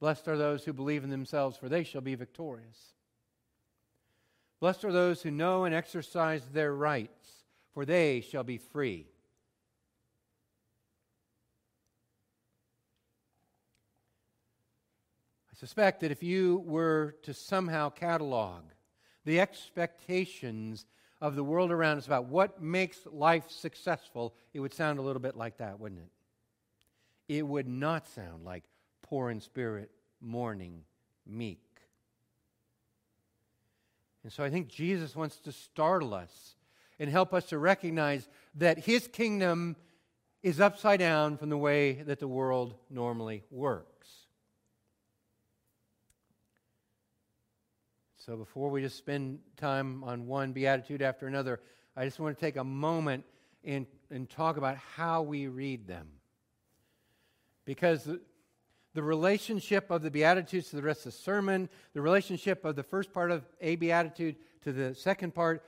Blessed 0.00 0.28
are 0.28 0.38
those 0.38 0.64
who 0.64 0.72
believe 0.72 1.04
in 1.04 1.10
themselves, 1.10 1.58
for 1.58 1.68
they 1.68 1.84
shall 1.84 2.00
be 2.00 2.14
victorious. 2.14 2.94
Blessed 4.58 4.86
are 4.86 4.92
those 4.92 5.20
who 5.20 5.30
know 5.30 5.64
and 5.64 5.74
exercise 5.74 6.42
their 6.54 6.74
rights, 6.74 7.44
for 7.74 7.84
they 7.84 8.22
shall 8.22 8.44
be 8.44 8.56
free. 8.56 9.04
Suspect 15.58 16.00
that 16.00 16.10
if 16.10 16.22
you 16.22 16.62
were 16.66 17.16
to 17.22 17.32
somehow 17.34 17.88
catalog 17.90 18.62
the 19.24 19.40
expectations 19.40 20.86
of 21.20 21.34
the 21.34 21.42
world 21.42 21.72
around 21.72 21.98
us 21.98 22.06
about 22.06 22.26
what 22.26 22.62
makes 22.62 22.98
life 23.10 23.50
successful, 23.50 24.34
it 24.52 24.60
would 24.60 24.74
sound 24.74 24.98
a 24.98 25.02
little 25.02 25.20
bit 25.20 25.36
like 25.36 25.56
that, 25.56 25.80
wouldn't 25.80 26.02
it? 26.02 27.36
It 27.36 27.46
would 27.46 27.66
not 27.66 28.06
sound 28.06 28.44
like 28.44 28.64
poor 29.02 29.30
in 29.30 29.40
spirit, 29.40 29.90
mourning, 30.20 30.82
meek. 31.26 31.60
And 34.22 34.32
so 34.32 34.44
I 34.44 34.50
think 34.50 34.68
Jesus 34.68 35.16
wants 35.16 35.38
to 35.38 35.52
startle 35.52 36.12
us 36.12 36.56
and 36.98 37.10
help 37.10 37.32
us 37.32 37.46
to 37.46 37.58
recognize 37.58 38.28
that 38.56 38.78
his 38.78 39.08
kingdom 39.08 39.76
is 40.42 40.60
upside 40.60 41.00
down 41.00 41.36
from 41.38 41.48
the 41.48 41.56
way 41.56 41.94
that 42.02 42.20
the 42.20 42.28
world 42.28 42.74
normally 42.90 43.42
works. 43.50 43.95
So 48.26 48.36
before 48.36 48.70
we 48.70 48.82
just 48.82 48.98
spend 48.98 49.38
time 49.56 50.02
on 50.02 50.26
one 50.26 50.52
beatitude 50.52 51.00
after 51.00 51.28
another, 51.28 51.60
I 51.96 52.04
just 52.04 52.18
want 52.18 52.36
to 52.36 52.40
take 52.40 52.56
a 52.56 52.64
moment 52.64 53.24
and, 53.62 53.86
and 54.10 54.28
talk 54.28 54.56
about 54.56 54.76
how 54.96 55.22
we 55.22 55.46
read 55.46 55.86
them. 55.86 56.08
Because 57.64 58.08
the 58.94 59.02
relationship 59.02 59.92
of 59.92 60.02
the 60.02 60.10
Beatitudes 60.10 60.70
to 60.70 60.76
the 60.76 60.82
rest 60.82 61.06
of 61.06 61.12
the 61.12 61.18
sermon, 61.18 61.68
the 61.94 62.00
relationship 62.00 62.64
of 62.64 62.74
the 62.74 62.82
first 62.82 63.12
part 63.12 63.30
of 63.30 63.44
a 63.60 63.76
Beatitude 63.76 64.34
to 64.64 64.72
the 64.72 64.92
second 64.96 65.32
part, 65.32 65.62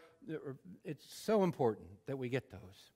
it's 0.84 1.04
so 1.08 1.44
important 1.44 1.86
that 2.06 2.18
we 2.18 2.28
get 2.28 2.50
those. 2.50 2.90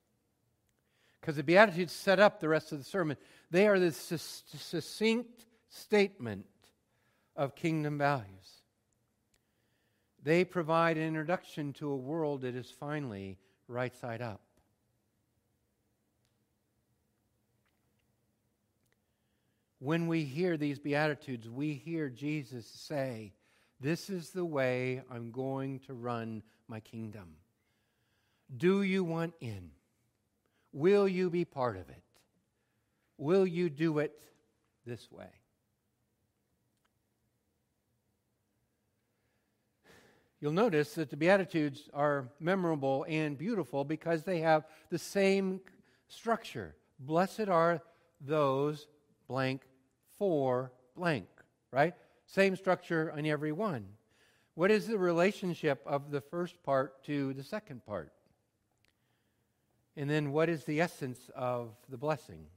Because 1.21 1.37
the 1.37 1.43
Beatitudes 1.43 1.93
set 1.93 2.19
up 2.19 2.41
the 2.41 2.49
rest 2.49 2.73
of 2.73 2.79
the 2.79 2.83
sermon. 2.83 3.15
They 3.49 3.65
are 3.67 3.79
the 3.79 3.93
succinct 3.93 5.45
statement 5.69 6.47
of 7.37 7.55
kingdom 7.55 7.97
values. 7.97 8.62
They 10.23 10.45
provide 10.45 10.97
an 10.97 11.03
introduction 11.03 11.73
to 11.73 11.91
a 11.91 11.95
world 11.95 12.41
that 12.41 12.55
is 12.55 12.71
finally 12.71 13.37
right 13.67 13.95
side 13.95 14.21
up. 14.21 14.41
when 19.83 20.07
we 20.07 20.23
hear 20.23 20.55
these 20.55 20.79
Beatitudes, 20.79 21.49
we 21.49 21.73
hear 21.73 22.07
Jesus 22.07 22.65
say, 22.65 23.33
This 23.81 24.09
is 24.09 24.29
the 24.29 24.45
way 24.45 25.01
I'm 25.11 25.29
going 25.29 25.79
to 25.81 25.93
run 25.93 26.41
my 26.69 26.79
kingdom. 26.79 27.35
Do 28.55 28.81
you 28.81 29.03
want 29.03 29.33
in? 29.41 29.71
Will 30.71 31.05
you 31.05 31.29
be 31.29 31.43
part 31.43 31.75
of 31.75 31.89
it? 31.89 32.03
Will 33.17 33.45
you 33.45 33.69
do 33.69 33.99
it 33.99 34.23
this 34.85 35.11
way? 35.11 35.42
You'll 40.43 40.51
notice 40.51 40.95
that 40.95 41.09
the 41.09 41.15
Beatitudes 41.15 41.89
are 41.93 42.27
memorable 42.37 43.05
and 43.07 43.37
beautiful 43.37 43.85
because 43.85 44.25
they 44.25 44.39
have 44.39 44.65
the 44.89 44.99
same 44.99 45.61
structure. 46.09 46.75
Blessed 46.99 47.47
are 47.47 47.81
those 48.19 48.89
blank 49.29 49.61
for 50.17 50.73
blank, 50.97 51.29
right? 51.71 51.93
Same 52.25 52.57
structure 52.57 53.13
on 53.15 53.25
every 53.25 53.53
one. 53.53 53.85
What 54.55 54.69
is 54.69 54.85
the 54.85 54.97
relationship 54.97 55.81
of 55.85 56.11
the 56.11 56.19
first 56.19 56.61
part 56.61 57.01
to 57.05 57.33
the 57.35 57.43
second 57.43 57.85
part? 57.85 58.11
And 59.95 60.09
then 60.09 60.33
what 60.33 60.49
is 60.49 60.65
the 60.65 60.81
essence 60.81 61.31
of 61.33 61.69
the 61.87 61.97
blessing? 61.97 62.47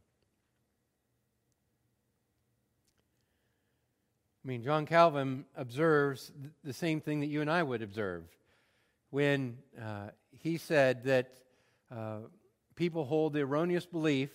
I 4.46 4.48
mean, 4.48 4.62
John 4.62 4.86
Calvin 4.86 5.44
observes 5.56 6.30
the 6.62 6.72
same 6.72 7.00
thing 7.00 7.18
that 7.18 7.26
you 7.26 7.40
and 7.40 7.50
I 7.50 7.64
would 7.64 7.82
observe 7.82 8.22
when 9.10 9.58
uh, 9.76 10.10
he 10.38 10.56
said 10.56 11.02
that 11.02 11.32
uh, 11.90 12.18
people 12.76 13.04
hold 13.06 13.32
the 13.32 13.40
erroneous 13.40 13.86
belief 13.86 14.30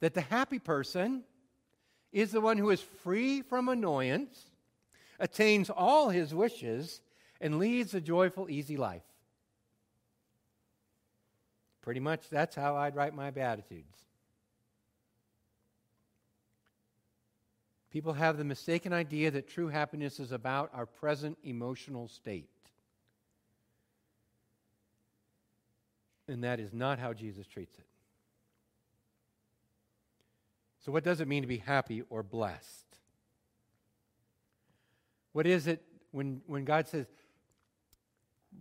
that 0.00 0.14
the 0.14 0.22
happy 0.22 0.58
person 0.58 1.24
is 2.10 2.32
the 2.32 2.40
one 2.40 2.56
who 2.56 2.70
is 2.70 2.80
free 2.80 3.42
from 3.42 3.68
annoyance, 3.68 4.46
attains 5.20 5.68
all 5.68 6.08
his 6.08 6.34
wishes, 6.34 7.02
and 7.38 7.58
leads 7.58 7.92
a 7.92 8.00
joyful, 8.00 8.48
easy 8.48 8.78
life. 8.78 9.02
Pretty 11.82 12.00
much 12.00 12.30
that's 12.30 12.56
how 12.56 12.76
I'd 12.76 12.96
write 12.96 13.14
my 13.14 13.30
Beatitudes. 13.30 14.06
People 17.94 18.14
have 18.14 18.38
the 18.38 18.44
mistaken 18.44 18.92
idea 18.92 19.30
that 19.30 19.46
true 19.46 19.68
happiness 19.68 20.18
is 20.18 20.32
about 20.32 20.68
our 20.74 20.84
present 20.84 21.38
emotional 21.44 22.08
state. 22.08 22.50
And 26.26 26.42
that 26.42 26.58
is 26.58 26.72
not 26.72 26.98
how 26.98 27.12
Jesus 27.12 27.46
treats 27.46 27.78
it. 27.78 27.86
So, 30.84 30.90
what 30.90 31.04
does 31.04 31.20
it 31.20 31.28
mean 31.28 31.44
to 31.44 31.46
be 31.46 31.58
happy 31.58 32.02
or 32.10 32.24
blessed? 32.24 32.84
What 35.30 35.46
is 35.46 35.68
it 35.68 35.80
when, 36.10 36.40
when 36.48 36.64
God 36.64 36.88
says, 36.88 37.06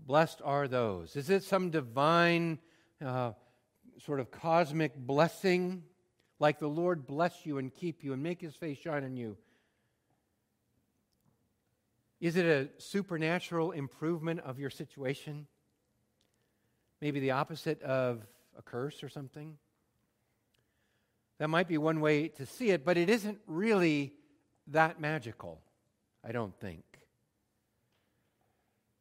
blessed 0.06 0.43
are 0.46 0.67
those? 0.67 1.15
Is 1.15 1.32
it 1.32 1.41
some 1.41 1.72
divine 1.72 2.60
uh, 3.04 3.32
sort 3.98 4.19
of 4.19 4.30
cosmic 4.30 4.96
blessing, 4.96 5.82
like 6.39 6.60
the 6.60 6.67
Lord 6.67 7.06
bless 7.08 7.46
you 7.46 7.58
and 7.58 7.74
keep 7.74 8.04
you 8.04 8.13
and 8.13 8.22
make 8.22 8.41
his 8.41 8.56
face 8.56 8.78
shine 8.78 9.04
on 9.04 9.15
you? 9.15 9.38
Is 12.19 12.38
it 12.38 12.46
a 12.46 12.69
supernatural 12.82 13.72
improvement 13.72 14.39
of 14.41 14.58
your 14.58 14.69
situation? 14.69 15.46
Maybe 17.02 17.19
the 17.19 17.32
opposite 17.32 17.82
of 17.82 18.22
a 18.58 18.62
curse 18.62 19.04
or 19.04 19.10
something? 19.10 19.58
That 21.39 21.50
might 21.50 21.67
be 21.67 21.78
one 21.78 22.00
way 22.00 22.30
to 22.30 22.46
see 22.46 22.69
it, 22.69 22.86
but 22.86 22.98
it 22.98 23.10
isn't 23.10 23.39
really 23.48 24.13
that 24.67 25.02
magical, 25.02 25.60
I 26.24 26.32
don't 26.32 26.58
think. 26.60 26.84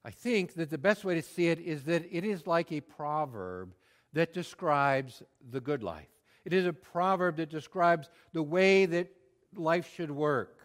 I 0.04 0.10
think 0.10 0.54
that 0.54 0.70
the 0.70 0.78
best 0.78 1.04
way 1.04 1.14
to 1.14 1.22
see 1.22 1.48
it 1.48 1.60
is 1.60 1.84
that 1.84 2.04
it 2.10 2.24
is 2.24 2.46
like 2.46 2.72
a 2.72 2.80
proverb 2.80 3.74
that 4.12 4.32
describes 4.34 5.22
the 5.50 5.60
good 5.60 5.82
life. 5.82 6.11
It 6.44 6.52
is 6.52 6.66
a 6.66 6.72
proverb 6.72 7.36
that 7.36 7.50
describes 7.50 8.08
the 8.32 8.42
way 8.42 8.86
that 8.86 9.08
life 9.54 9.92
should 9.94 10.10
work. 10.10 10.58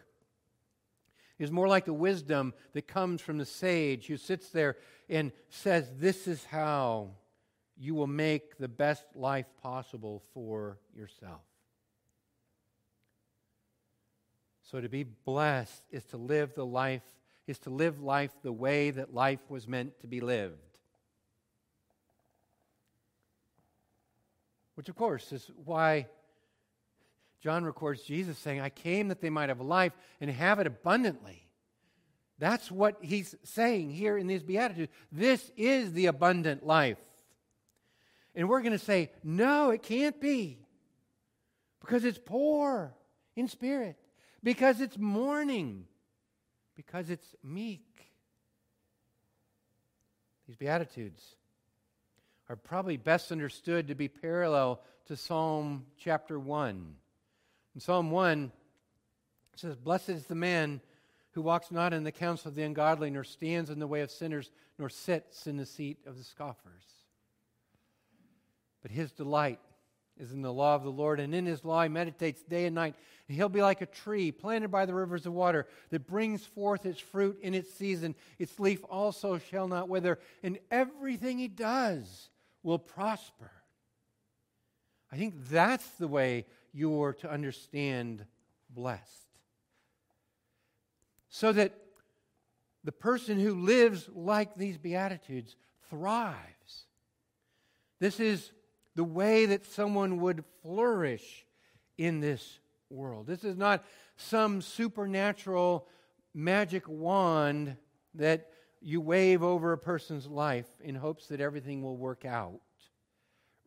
It 1.39 1.43
is 1.43 1.51
more 1.51 1.67
like 1.67 1.85
the 1.85 1.93
wisdom 1.93 2.53
that 2.73 2.87
comes 2.87 3.21
from 3.21 3.37
the 3.37 3.45
sage 3.45 4.07
who 4.07 4.17
sits 4.17 4.49
there 4.49 4.77
and 5.07 5.31
says, 5.49 5.91
This 5.97 6.27
is 6.27 6.43
how 6.45 7.11
you 7.77 7.93
will 7.93 8.07
make 8.07 8.57
the 8.57 8.67
best 8.67 9.05
life 9.15 9.45
possible 9.61 10.23
for 10.33 10.79
yourself. 10.95 11.41
So 14.63 14.81
to 14.81 14.89
be 14.89 15.03
blessed 15.03 15.83
is 15.91 16.03
to 16.05 16.17
live 16.17 16.55
the 16.55 16.65
life 16.65 17.03
is 17.47 17.59
to 17.59 17.69
live 17.69 18.01
life 18.01 18.31
the 18.43 18.51
way 18.51 18.91
that 18.91 19.13
life 19.13 19.39
was 19.49 19.67
meant 19.67 19.99
to 20.01 20.07
be 20.07 20.19
lived. 20.19 20.76
Which, 24.77 24.89
of 24.89 24.95
course, 24.95 25.31
is 25.31 25.49
why 25.65 26.05
John 27.41 27.65
records 27.65 28.03
Jesus 28.03 28.37
saying, 28.37 28.61
I 28.61 28.69
came 28.69 29.07
that 29.07 29.21
they 29.21 29.31
might 29.31 29.49
have 29.49 29.59
life 29.59 29.91
and 30.21 30.29
have 30.29 30.59
it 30.59 30.67
abundantly. 30.67 31.47
That's 32.37 32.69
what 32.69 32.97
he's 33.01 33.33
saying 33.43 33.89
here 33.89 34.19
in 34.19 34.27
these 34.27 34.43
Beatitudes. 34.43 34.91
This 35.11 35.51
is 35.57 35.93
the 35.93 36.05
abundant 36.05 36.63
life. 36.63 36.99
And 38.35 38.47
we're 38.47 38.61
going 38.61 38.71
to 38.71 38.77
say, 38.77 39.09
no, 39.23 39.71
it 39.71 39.81
can't 39.81 40.21
be. 40.21 40.59
Because 41.81 42.05
it's 42.05 42.19
poor 42.23 42.93
in 43.35 43.47
spirit, 43.47 43.97
because 44.43 44.79
it's 44.79 44.99
mourning, 44.99 45.85
because 46.75 47.09
it's 47.09 47.33
meek. 47.43 48.11
These 50.45 50.55
Beatitudes 50.55 51.36
are 52.49 52.55
probably 52.55 52.97
best 52.97 53.31
understood 53.31 53.87
to 53.87 53.95
be 53.95 54.07
parallel 54.07 54.81
to 55.05 55.17
Psalm 55.17 55.85
chapter 55.97 56.39
1. 56.39 56.95
In 57.75 57.81
Psalm 57.81 58.09
1, 58.09 58.51
it 59.53 59.59
says, 59.59 59.75
Blessed 59.75 60.09
is 60.09 60.25
the 60.25 60.35
man 60.35 60.81
who 61.31 61.41
walks 61.41 61.71
not 61.71 61.93
in 61.93 62.03
the 62.03 62.11
counsel 62.11 62.49
of 62.49 62.55
the 62.55 62.63
ungodly, 62.63 63.09
nor 63.09 63.23
stands 63.23 63.69
in 63.69 63.79
the 63.79 63.87
way 63.87 64.01
of 64.01 64.11
sinners, 64.11 64.49
nor 64.79 64.89
sits 64.89 65.45
in 65.45 65.57
the 65.57 65.65
seat 65.65 65.99
of 66.05 66.17
the 66.17 66.23
scoffers. 66.23 66.83
But 68.81 68.91
his 68.91 69.11
delight 69.11 69.59
is 70.17 70.31
in 70.31 70.41
the 70.41 70.53
law 70.53 70.75
of 70.75 70.83
the 70.83 70.91
Lord, 70.91 71.19
and 71.19 71.35
in 71.35 71.45
his 71.45 71.65
law 71.65 71.83
he 71.83 71.89
meditates 71.89 72.41
day 72.43 72.65
and 72.65 72.75
night. 72.75 72.95
And 73.27 73.35
he'll 73.35 73.49
be 73.49 73.61
like 73.61 73.81
a 73.81 73.85
tree 73.85 74.31
planted 74.31 74.69
by 74.69 74.85
the 74.85 74.93
rivers 74.93 75.25
of 75.25 75.33
water 75.33 75.67
that 75.89 76.07
brings 76.07 76.45
forth 76.45 76.85
its 76.85 76.99
fruit 76.99 77.37
in 77.41 77.53
its 77.53 77.73
season. 77.73 78.15
Its 78.39 78.57
leaf 78.59 78.79
also 78.89 79.37
shall 79.37 79.67
not 79.67 79.89
wither, 79.89 80.17
and 80.41 80.57
everything 80.71 81.37
he 81.37 81.49
does 81.49 82.29
will 82.63 82.79
prosper. 82.79 83.51
I 85.11 85.17
think 85.17 85.35
that's 85.49 85.87
the 85.91 86.07
way 86.07 86.45
you're 86.73 87.13
to 87.13 87.31
understand 87.31 88.25
blessed. 88.69 89.27
So 91.29 91.51
that 91.53 91.73
the 92.83 92.91
person 92.91 93.39
who 93.39 93.53
lives 93.53 94.09
like 94.13 94.55
these 94.55 94.77
Beatitudes 94.77 95.55
thrives. 95.89 96.85
This 97.99 98.19
is 98.19 98.51
the 98.95 99.03
way 99.03 99.45
that 99.47 99.65
someone 99.65 100.21
would 100.21 100.43
flourish 100.61 101.45
in 101.97 102.19
this 102.19 102.59
world. 102.89 103.27
This 103.27 103.43
is 103.43 103.57
not 103.57 103.83
some 104.15 104.61
supernatural 104.61 105.87
magic 106.33 106.87
wand 106.87 107.75
that 108.15 108.49
you 108.87 109.01
wave 109.01 109.43
over 109.43 109.73
a 109.73 109.77
person's 109.77 110.27
life 110.27 110.69
in 110.81 110.95
hopes 110.95 111.27
that 111.27 111.41
everything 111.41 111.81
will 111.81 111.97
work 111.97 112.23
out. 112.23 112.61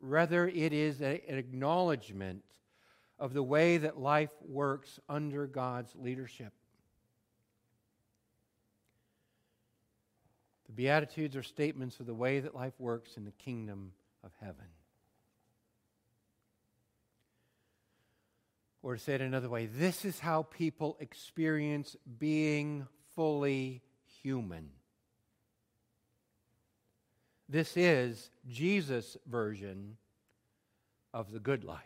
Rather, 0.01 0.49
it 0.49 0.73
is 0.73 1.03
a, 1.03 1.23
an 1.29 1.37
acknowledgement 1.37 2.43
of 3.19 3.35
the 3.35 3.43
way 3.43 3.77
that 3.77 3.99
life 3.99 4.31
works 4.41 4.99
under 5.11 5.47
God's 5.47 5.95
leadership. 5.95 6.55
The 10.69 10.73
Beatitudes 10.73 11.37
are 11.37 11.43
statements 11.43 12.01
of 12.01 12.07
the 12.07 12.15
way 12.15 12.41
that 12.41 12.55
life 12.55 12.73
works 12.79 13.19
in 13.19 13.27
the 13.27 13.33
kingdom 13.33 13.93
of 14.25 14.31
heaven. 14.41 14.65
Or 18.83 18.95
to 18.95 18.99
say 18.99 19.17
it 19.17 19.21
another 19.21 19.51
way, 19.51 19.67
this 19.67 20.07
is 20.07 20.19
how 20.19 20.45
people 20.45 20.97
experience 20.99 21.95
being 22.19 22.87
fully 23.15 23.83
human. 24.23 24.71
This 27.51 27.77
is 27.77 28.31
Jesus' 28.49 29.17
version 29.27 29.97
of 31.13 31.33
the 31.33 31.41
good 31.41 31.65
life. 31.65 31.81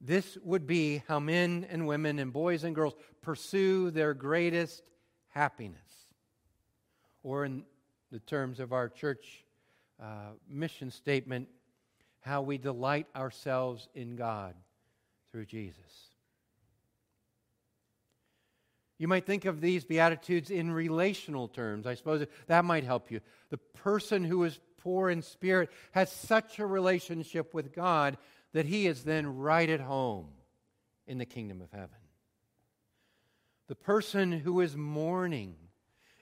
This 0.00 0.38
would 0.44 0.64
be 0.64 1.02
how 1.08 1.18
men 1.18 1.66
and 1.68 1.88
women 1.88 2.20
and 2.20 2.32
boys 2.32 2.62
and 2.62 2.72
girls 2.72 2.94
pursue 3.20 3.90
their 3.90 4.14
greatest 4.14 4.84
happiness. 5.30 5.80
Or, 7.24 7.44
in 7.44 7.64
the 8.12 8.20
terms 8.20 8.60
of 8.60 8.72
our 8.72 8.88
church 8.88 9.44
uh, 10.00 10.34
mission 10.48 10.92
statement, 10.92 11.48
how 12.20 12.42
we 12.42 12.58
delight 12.58 13.08
ourselves 13.16 13.88
in 13.92 14.14
God 14.14 14.54
through 15.32 15.46
Jesus. 15.46 16.09
You 19.00 19.08
might 19.08 19.24
think 19.24 19.46
of 19.46 19.62
these 19.62 19.82
Beatitudes 19.82 20.50
in 20.50 20.70
relational 20.70 21.48
terms. 21.48 21.86
I 21.86 21.94
suppose 21.94 22.26
that 22.48 22.66
might 22.66 22.84
help 22.84 23.10
you. 23.10 23.20
The 23.48 23.56
person 23.56 24.22
who 24.22 24.44
is 24.44 24.60
poor 24.76 25.08
in 25.08 25.22
spirit 25.22 25.70
has 25.92 26.12
such 26.12 26.58
a 26.58 26.66
relationship 26.66 27.54
with 27.54 27.72
God 27.72 28.18
that 28.52 28.66
he 28.66 28.86
is 28.86 29.02
then 29.02 29.38
right 29.38 29.70
at 29.70 29.80
home 29.80 30.26
in 31.06 31.16
the 31.16 31.24
kingdom 31.24 31.62
of 31.62 31.70
heaven. 31.72 31.88
The 33.68 33.74
person 33.74 34.32
who 34.32 34.60
is 34.60 34.76
mourning 34.76 35.54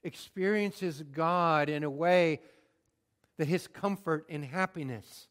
experiences 0.04 1.02
God 1.02 1.68
in 1.68 1.82
a 1.82 1.90
way 1.90 2.40
that 3.38 3.48
his 3.48 3.66
comfort 3.66 4.24
and 4.30 4.44
happiness 4.44 5.26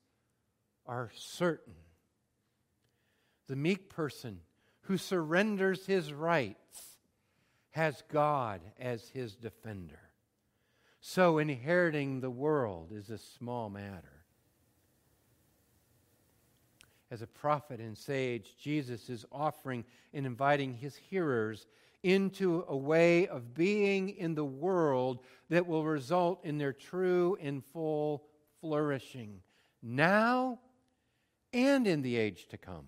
are 0.86 1.12
certain. 1.16 1.76
The 3.48 3.56
meek 3.56 3.90
person 3.90 4.42
who 4.82 4.98
surrenders 4.98 5.86
his 5.86 6.12
rights 6.12 6.97
has 7.78 8.02
God 8.12 8.60
as 8.80 9.08
his 9.10 9.36
defender. 9.36 10.00
So 11.00 11.38
inheriting 11.38 12.22
the 12.22 12.30
world 12.32 12.92
is 12.92 13.12
a 13.12 13.20
small 13.20 13.70
matter. 13.70 14.24
As 17.12 17.22
a 17.22 17.28
prophet 17.28 17.80
and 17.80 17.96
sage, 17.96 18.56
Jesus 18.60 19.12
is 19.12 19.28
offering 19.32 19.86
and 20.12 20.26
inviting 20.26 20.74
his 20.74 20.96
hearers 20.96 21.68
into 22.02 22.66
a 22.68 22.76
way 22.76 23.28
of 23.28 23.54
being 23.54 24.10
in 24.10 24.34
the 24.34 24.44
world 24.44 25.20
that 25.50 25.68
will 25.68 25.86
result 25.86 26.44
in 26.44 26.58
their 26.58 26.74
true 26.74 27.38
and 27.40 27.64
full 27.64 28.24
flourishing 28.60 29.40
now 29.84 30.58
and 31.54 31.86
in 31.86 32.02
the 32.02 32.16
age 32.16 32.48
to 32.48 32.58
come. 32.58 32.88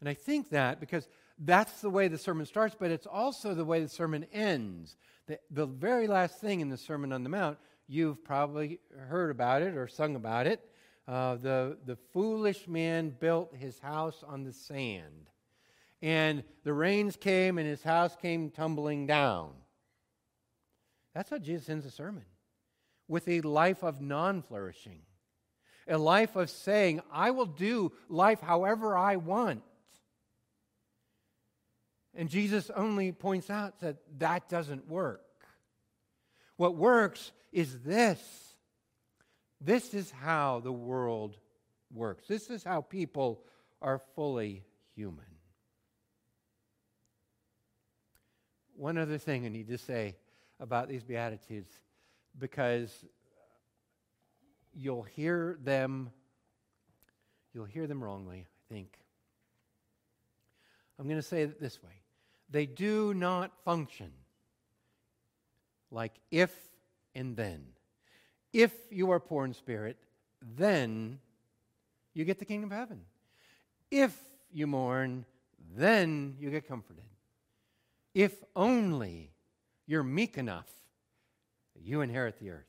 And 0.00 0.08
I 0.08 0.14
think 0.14 0.48
that 0.50 0.80
because 0.80 1.06
that's 1.38 1.80
the 1.80 1.90
way 1.90 2.08
the 2.08 2.18
sermon 2.18 2.46
starts, 2.46 2.74
but 2.78 2.90
it's 2.90 3.06
also 3.06 3.54
the 3.54 3.64
way 3.64 3.80
the 3.80 3.88
sermon 3.88 4.26
ends. 4.32 4.96
The, 5.26 5.38
the 5.50 5.66
very 5.66 6.06
last 6.06 6.40
thing 6.40 6.60
in 6.60 6.68
the 6.68 6.76
Sermon 6.76 7.12
on 7.12 7.22
the 7.22 7.28
Mount, 7.28 7.58
you've 7.88 8.24
probably 8.24 8.80
heard 9.08 9.30
about 9.30 9.62
it 9.62 9.76
or 9.76 9.88
sung 9.88 10.16
about 10.16 10.46
it. 10.46 10.60
Uh, 11.06 11.36
the, 11.36 11.78
the 11.84 11.96
foolish 12.12 12.66
man 12.66 13.10
built 13.10 13.54
his 13.54 13.78
house 13.78 14.24
on 14.26 14.44
the 14.44 14.52
sand, 14.52 15.30
and 16.02 16.42
the 16.64 16.72
rains 16.72 17.16
came 17.16 17.58
and 17.58 17.66
his 17.66 17.82
house 17.82 18.16
came 18.20 18.50
tumbling 18.50 19.06
down. 19.06 19.50
That's 21.14 21.30
how 21.30 21.38
Jesus 21.38 21.68
ends 21.68 21.84
the 21.84 21.90
sermon 21.90 22.24
with 23.08 23.28
a 23.28 23.40
life 23.42 23.82
of 23.82 24.00
non 24.00 24.42
flourishing, 24.42 25.00
a 25.88 25.98
life 25.98 26.34
of 26.34 26.50
saying, 26.50 27.00
I 27.12 27.30
will 27.30 27.46
do 27.46 27.92
life 28.08 28.40
however 28.40 28.96
I 28.96 29.16
want. 29.16 29.62
And 32.16 32.30
Jesus 32.30 32.70
only 32.74 33.12
points 33.12 33.50
out 33.50 33.80
that 33.80 33.98
that 34.18 34.48
doesn't 34.48 34.88
work. 34.88 35.22
What 36.56 36.74
works 36.74 37.30
is 37.52 37.80
this. 37.80 38.18
This 39.60 39.92
is 39.92 40.10
how 40.10 40.60
the 40.60 40.72
world 40.72 41.36
works. 41.92 42.26
This 42.26 42.48
is 42.48 42.64
how 42.64 42.80
people 42.80 43.42
are 43.82 44.00
fully 44.14 44.64
human. 44.94 45.24
One 48.74 48.96
other 48.98 49.18
thing 49.18 49.44
I 49.44 49.48
need 49.48 49.68
to 49.68 49.78
say 49.78 50.16
about 50.58 50.88
these 50.88 51.02
Beatitudes 51.02 51.70
because 52.38 52.92
you'll 54.74 55.02
hear 55.02 55.58
them 55.62 56.10
you'll 57.54 57.64
hear 57.64 57.86
them 57.86 58.04
wrongly, 58.04 58.44
I 58.46 58.74
think. 58.74 58.98
I'm 60.98 61.06
going 61.06 61.16
to 61.16 61.26
say 61.26 61.40
it 61.40 61.58
this 61.58 61.82
way. 61.82 62.02
They 62.50 62.66
do 62.66 63.14
not 63.14 63.52
function 63.64 64.12
like 65.90 66.12
if 66.30 66.54
and 67.14 67.36
then. 67.36 67.64
If 68.52 68.72
you 68.90 69.10
are 69.10 69.20
poor 69.20 69.44
in 69.44 69.52
spirit, 69.52 69.96
then 70.56 71.18
you 72.14 72.24
get 72.24 72.38
the 72.38 72.44
kingdom 72.44 72.70
of 72.72 72.78
heaven. 72.78 73.02
If 73.90 74.16
you 74.52 74.66
mourn, 74.66 75.24
then 75.76 76.36
you 76.38 76.50
get 76.50 76.66
comforted. 76.66 77.04
If 78.14 78.32
only 78.54 79.32
you're 79.86 80.02
meek 80.02 80.38
enough 80.38 80.68
you 81.82 82.00
inherit 82.00 82.38
the 82.38 82.50
earth. 82.50 82.66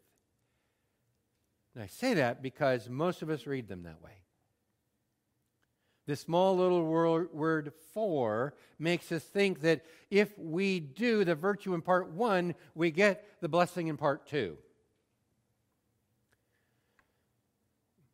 And 1.73 1.83
I 1.83 1.87
say 1.87 2.15
that 2.15 2.41
because 2.41 2.89
most 2.89 3.21
of 3.21 3.29
us 3.29 3.47
read 3.47 3.67
them 3.67 3.83
that 3.83 4.01
way. 4.01 4.11
The 6.07 6.15
small 6.15 6.55
little 6.55 6.83
word, 6.83 7.33
word 7.33 7.73
for 7.93 8.53
makes 8.79 9.11
us 9.11 9.23
think 9.23 9.59
that 9.61 9.85
if 10.09 10.37
we 10.39 10.79
do 10.79 11.25
the 11.25 11.35
virtue 11.35 11.73
in 11.73 11.81
part 11.81 12.09
one, 12.11 12.55
we 12.73 12.91
get 12.91 13.25
the 13.41 13.49
blessing 13.49 13.87
in 13.87 13.97
part 13.97 14.25
two. 14.25 14.57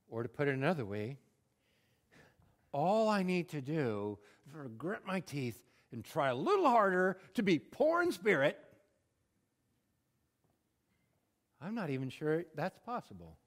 Or 0.10 0.24
to 0.24 0.30
put 0.30 0.48
it 0.48 0.56
another 0.56 0.86
way, 0.86 1.18
all 2.72 3.10
I 3.10 3.22
need 3.22 3.50
to 3.50 3.62
do 3.62 4.18
is 4.48 4.70
grit 4.76 5.06
my 5.06 5.20
teeth 5.20 5.62
and 5.92 6.04
try 6.04 6.30
a 6.30 6.36
little 6.36 6.68
harder 6.68 7.20
to 7.36 7.44
be 7.44 7.60
poor 7.60 8.02
in 8.02 8.12
spirit. 8.12 8.60
I'm 11.62 11.76
not 11.76 11.92
even 11.92 12.10
sure 12.10 12.46
that's 12.56 12.80
possible. 12.80 13.38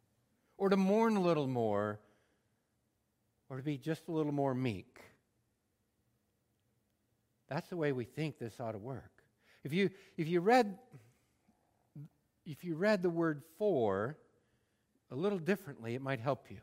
Or 0.56 0.68
to 0.68 0.76
mourn 0.76 1.16
a 1.16 1.20
little 1.20 1.48
more 1.48 1.98
or 3.48 3.56
to 3.58 3.62
be 3.62 3.78
just 3.78 4.08
a 4.08 4.12
little 4.12 4.32
more 4.32 4.54
meek. 4.54 5.00
That's 7.48 7.68
the 7.68 7.76
way 7.76 7.92
we 7.92 8.04
think 8.04 8.38
this 8.38 8.58
ought 8.60 8.72
to 8.72 8.78
work. 8.78 9.10
If 9.62 9.72
you, 9.72 9.90
if 10.16 10.28
you 10.28 10.40
read 10.40 10.76
if 12.46 12.62
you 12.62 12.76
read 12.76 13.02
the 13.02 13.10
word 13.10 13.42
for 13.58 14.16
a 15.10 15.16
little 15.16 15.38
differently, 15.38 15.94
it 15.94 16.02
might 16.02 16.20
help 16.20 16.46
you. 16.48 16.58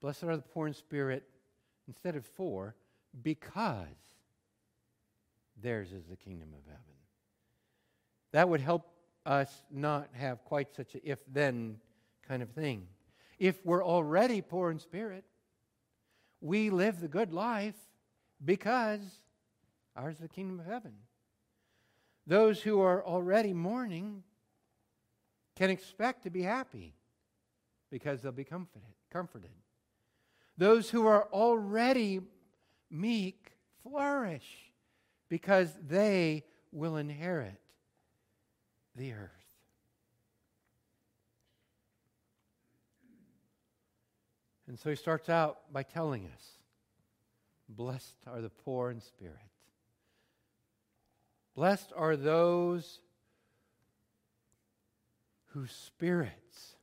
Blessed 0.00 0.24
are 0.24 0.36
the 0.36 0.42
poor 0.42 0.66
in 0.66 0.74
spirit, 0.74 1.24
instead 1.88 2.16
of 2.16 2.24
for, 2.24 2.74
because 3.22 3.86
theirs 5.60 5.92
is 5.92 6.04
the 6.06 6.16
kingdom 6.16 6.50
of 6.56 6.64
heaven. 6.66 6.80
That 8.32 8.48
would 8.48 8.60
help 8.60 8.86
us 9.26 9.64
not 9.70 10.08
have 10.12 10.44
quite 10.44 10.74
such 10.74 10.94
a 10.94 11.10
if 11.10 11.18
then 11.32 11.78
kind 12.26 12.42
of 12.42 12.50
thing. 12.50 12.86
If 13.38 13.64
we're 13.64 13.84
already 13.84 14.40
poor 14.42 14.70
in 14.70 14.78
spirit, 14.78 15.24
we 16.40 16.70
live 16.70 17.00
the 17.00 17.08
good 17.08 17.32
life 17.32 17.74
because 18.44 19.00
ours 19.96 20.14
is 20.14 20.20
the 20.20 20.28
kingdom 20.28 20.60
of 20.60 20.66
heaven. 20.66 20.92
Those 22.26 22.62
who 22.62 22.80
are 22.80 23.04
already 23.04 23.52
mourning 23.52 24.22
can 25.56 25.70
expect 25.70 26.22
to 26.22 26.30
be 26.30 26.42
happy 26.42 26.94
because 27.90 28.22
they'll 28.22 28.32
be 28.32 28.44
comforted. 28.44 28.94
comforted. 29.10 29.50
Those 30.56 30.90
who 30.90 31.06
are 31.06 31.28
already 31.32 32.20
meek 32.90 33.52
flourish 33.82 34.72
because 35.28 35.72
they 35.86 36.44
will 36.72 36.96
inherit 36.96 37.60
the 38.94 39.12
earth. 39.12 39.39
And 44.70 44.78
so 44.78 44.88
he 44.88 44.94
starts 44.94 45.28
out 45.28 45.72
by 45.72 45.82
telling 45.82 46.26
us 46.26 46.44
Blessed 47.68 48.14
are 48.28 48.40
the 48.40 48.50
poor 48.50 48.92
in 48.92 49.00
spirit. 49.00 49.34
Blessed 51.56 51.92
are 51.96 52.14
those 52.14 53.00
whose 55.46 55.72
spirits 55.72 56.76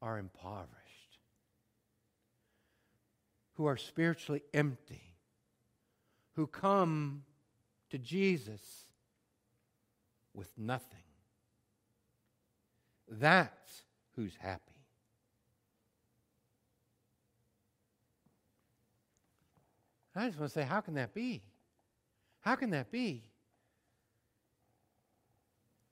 are 0.00 0.20
impoverished, 0.20 1.18
who 3.54 3.66
are 3.66 3.76
spiritually 3.76 4.44
empty, 4.54 5.16
who 6.36 6.46
come 6.46 7.24
to 7.90 7.98
Jesus 7.98 8.62
with 10.32 10.56
nothing. 10.56 10.86
That's 13.10 13.82
who's 14.14 14.36
happy. 14.36 14.71
I 20.14 20.26
just 20.26 20.38
want 20.38 20.52
to 20.52 20.54
say, 20.60 20.64
how 20.64 20.80
can 20.80 20.94
that 20.94 21.14
be? 21.14 21.42
How 22.40 22.54
can 22.54 22.70
that 22.70 22.90
be? 22.90 23.22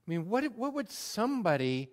I 0.06 0.10
mean, 0.10 0.28
what, 0.28 0.44
what 0.56 0.74
would 0.74 0.90
somebody 0.90 1.90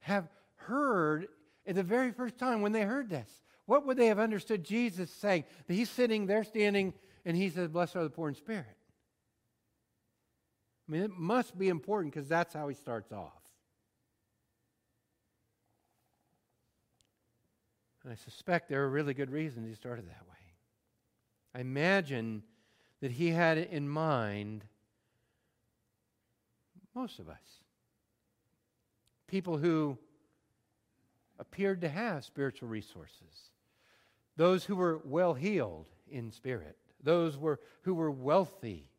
have 0.00 0.28
heard 0.54 1.26
at 1.66 1.74
the 1.74 1.82
very 1.82 2.12
first 2.12 2.38
time 2.38 2.62
when 2.62 2.72
they 2.72 2.82
heard 2.82 3.10
this? 3.10 3.28
What 3.66 3.84
would 3.86 3.96
they 3.96 4.06
have 4.06 4.18
understood 4.18 4.64
Jesus 4.64 5.10
saying? 5.10 5.44
That 5.66 5.74
he's 5.74 5.90
sitting 5.90 6.26
there 6.26 6.44
standing 6.44 6.94
and 7.24 7.36
he 7.36 7.50
says, 7.50 7.68
Blessed 7.68 7.96
are 7.96 8.04
the 8.04 8.10
poor 8.10 8.28
in 8.28 8.34
spirit. 8.34 8.76
I 10.88 10.92
mean, 10.92 11.02
it 11.02 11.10
must 11.10 11.58
be 11.58 11.68
important 11.68 12.14
because 12.14 12.28
that's 12.28 12.54
how 12.54 12.68
he 12.68 12.74
starts 12.74 13.10
off. 13.10 13.32
And 18.04 18.12
I 18.12 18.16
suspect 18.16 18.68
there 18.68 18.84
are 18.84 18.88
really 18.88 19.14
good 19.14 19.32
reasons 19.32 19.66
he 19.68 19.74
started 19.74 20.06
that 20.06 20.22
way. 20.30 20.35
I 21.56 21.60
imagine 21.60 22.42
that 23.00 23.12
he 23.12 23.30
had 23.30 23.56
in 23.56 23.88
mind 23.88 24.64
most 26.94 27.18
of 27.18 27.30
us. 27.30 27.62
People 29.26 29.56
who 29.56 29.96
appeared 31.38 31.80
to 31.80 31.88
have 31.88 32.26
spiritual 32.26 32.68
resources, 32.68 33.52
those 34.36 34.64
who 34.64 34.76
were 34.76 35.00
well 35.04 35.32
heeled 35.32 35.86
in 36.10 36.30
spirit, 36.30 36.76
those 37.02 37.38
were, 37.38 37.58
who 37.82 37.94
were 37.94 38.10
wealthy 38.10 38.90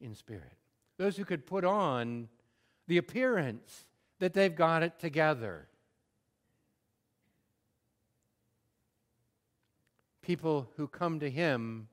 in 0.00 0.16
spirit, 0.16 0.56
those 0.96 1.16
who 1.16 1.24
could 1.24 1.46
put 1.46 1.64
on 1.64 2.28
the 2.88 2.98
appearance 2.98 3.84
that 4.18 4.34
they've 4.34 4.56
got 4.56 4.82
it 4.82 4.98
together. 4.98 5.68
People 10.26 10.68
who 10.76 10.88
come 10.88 11.20
to 11.20 11.30
him 11.30 11.86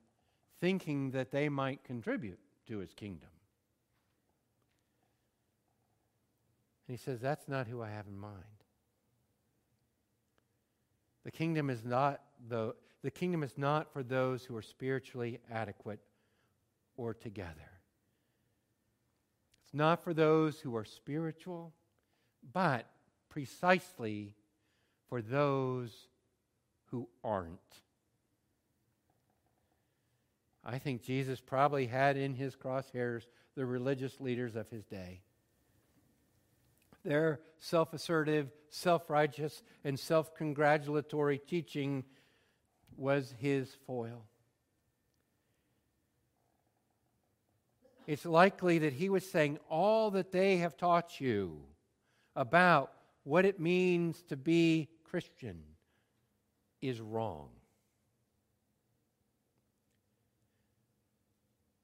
thinking 0.60 1.12
that 1.12 1.30
they 1.30 1.50
might 1.50 1.84
contribute 1.84 2.40
to 2.66 2.80
his 2.80 2.92
kingdom. 2.96 3.30
And 6.88 6.98
he 6.98 7.04
says, 7.04 7.22
That's 7.22 7.48
not 7.48 7.68
who 7.68 7.84
I 7.84 7.90
have 7.90 8.08
in 8.08 8.18
mind. 8.18 8.44
The 11.24 11.32
kingdom 11.32 11.70
is 11.70 11.86
not 11.86 12.22
the, 12.50 12.74
the 13.04 13.12
kingdom 13.12 13.44
is 13.44 13.54
not 13.56 13.94
for 13.94 14.02
those 14.02 14.44
who 14.44 14.56
are 14.56 14.64
spiritually 14.64 15.40
adequate 15.52 16.00
or 16.98 17.14
together. 17.14 17.72
It's 19.64 19.76
not 19.76 20.04
for 20.04 20.14
those 20.14 20.60
who 20.60 20.76
are 20.76 20.86
spiritual, 20.86 21.72
but 22.52 22.88
precisely 23.30 24.34
for 25.08 25.22
those 25.22 26.08
who 26.88 27.08
aren't. 27.24 27.60
I 30.66 30.78
think 30.78 31.04
Jesus 31.04 31.42
probably 31.42 31.88
had 31.88 32.16
in 32.16 32.36
his 32.36 32.56
crosshairs 32.56 33.24
the 33.56 33.66
religious 33.66 34.20
leaders 34.20 34.56
of 34.56 34.70
his 34.70 34.86
day. 34.86 35.22
Their 37.04 37.42
self 37.60 37.94
assertive, 37.94 38.50
self 38.70 39.10
righteous, 39.10 39.62
and 39.84 40.00
self 40.00 40.34
congratulatory 40.36 41.38
teaching 41.38 42.06
was 42.96 43.34
his 43.40 43.76
foil. 43.86 44.26
It's 48.06 48.26
likely 48.26 48.80
that 48.80 48.94
he 48.94 49.10
was 49.10 49.30
saying 49.30 49.60
all 49.70 50.12
that 50.12 50.32
they 50.32 50.58
have 50.58 50.78
taught 50.78 51.20
you 51.20 51.62
about 52.36 52.92
what 53.24 53.46
it 53.46 53.60
means 53.60 54.22
to 54.24 54.38
be 54.38 54.90
Christian 55.04 55.64
is 56.82 57.00
wrong. 57.00 57.50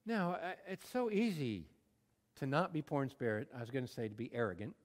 Now, 0.06 0.38
it's 0.68 0.90
so 0.90 1.12
easy 1.12 1.66
to 2.40 2.46
not 2.46 2.74
be 2.74 2.82
poor 2.82 3.04
in 3.04 3.10
spirit. 3.10 3.48
I 3.56 3.60
was 3.60 3.70
going 3.70 3.86
to 3.86 3.92
say 3.92 4.08
to 4.08 4.16
be 4.16 4.30
arrogant. 4.34 4.76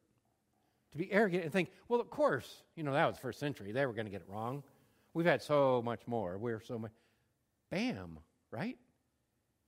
To 0.93 0.99
be 0.99 1.11
arrogant 1.11 1.45
and 1.45 1.53
think, 1.53 1.71
well, 1.89 2.01
of 2.01 2.11
course, 2.11 2.63
you 2.77 2.83
know, 2.83 2.93
that 2.93 3.07
was 3.07 3.19
first 3.19 3.41
century. 3.41 3.73
They 3.73 3.87
were 3.87 3.93
going 3.93 4.07
to 4.07 4.11
get 4.11 4.21
it 4.21 4.29
wrong. 4.29 4.63
We've 5.13 5.27
had 5.27 5.43
so 5.43 5.83
much 5.83 6.01
more. 6.07 6.39
We're 6.39 6.61
so 6.61 6.79
much. 6.79 6.93
Bam, 7.71 8.19
right? 8.51 8.77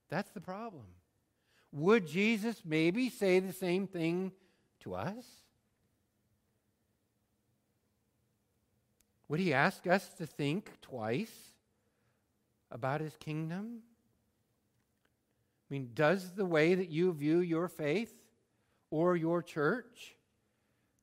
That's 0.08 0.30
the 0.30 0.40
problem. 0.40 0.84
Would 1.72 2.06
Jesus 2.06 2.62
maybe 2.64 3.10
say 3.10 3.40
the 3.40 3.52
same 3.52 3.86
thing 3.86 4.32
to 4.80 4.94
us? 4.94 5.24
Would 9.28 9.40
he 9.40 9.52
ask 9.52 9.86
us 9.86 10.08
to 10.18 10.26
think 10.26 10.70
twice 10.82 11.34
about 12.70 13.00
his 13.00 13.16
kingdom? 13.16 13.80
I 15.68 15.74
mean, 15.74 15.90
does 15.94 16.32
the 16.32 16.44
way 16.44 16.74
that 16.74 16.90
you 16.90 17.12
view 17.12 17.40
your 17.40 17.68
faith 17.68 18.14
or 18.90 19.16
your 19.16 19.42
church 19.42 20.14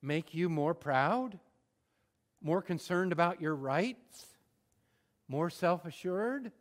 make 0.02 0.34
you 0.34 0.50
more 0.50 0.74
proud, 0.74 1.38
more 2.42 2.62
concerned 2.62 3.12
about 3.12 3.42
your 3.42 3.56
rights, 3.56 4.28
more 5.28 5.50
self 5.50 5.86
assured? 5.86 6.52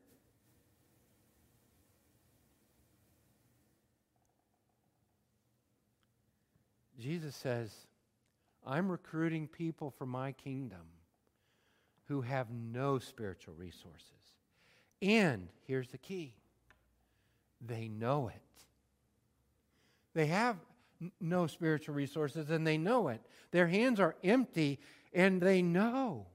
Jesus 6.99 7.35
says, 7.35 7.73
I'm 8.65 8.91
recruiting 8.91 9.49
people 9.49 9.91
for 9.91 10.07
my 10.07 10.33
kingdom 10.33 10.87
who 12.07 12.21
have 12.21 12.51
no 12.51 12.99
spiritual 12.99 13.55
resources 13.55 14.37
And 15.01 15.49
here's 15.67 15.89
the 15.89 15.99
key 15.99 16.35
they 17.67 17.89
know 17.89 18.29
it. 18.29 18.41
They 20.15 20.27
have 20.27 20.57
no 21.21 21.47
spiritual 21.47 21.95
resources 21.95 22.51
and 22.51 22.67
they 22.67 22.79
know 22.79 23.09
it. 23.09 23.21
Their 23.51 23.67
hands 23.67 24.01
are 24.01 24.17
empty 24.23 24.79
and 25.13 25.41
they 25.41 25.63
know. 25.63 26.27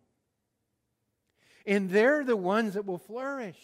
And 1.65 1.89
they're 1.89 2.23
the 2.23 2.37
ones 2.37 2.75
that 2.75 2.85
will 2.85 2.97
flourish. 2.97 3.59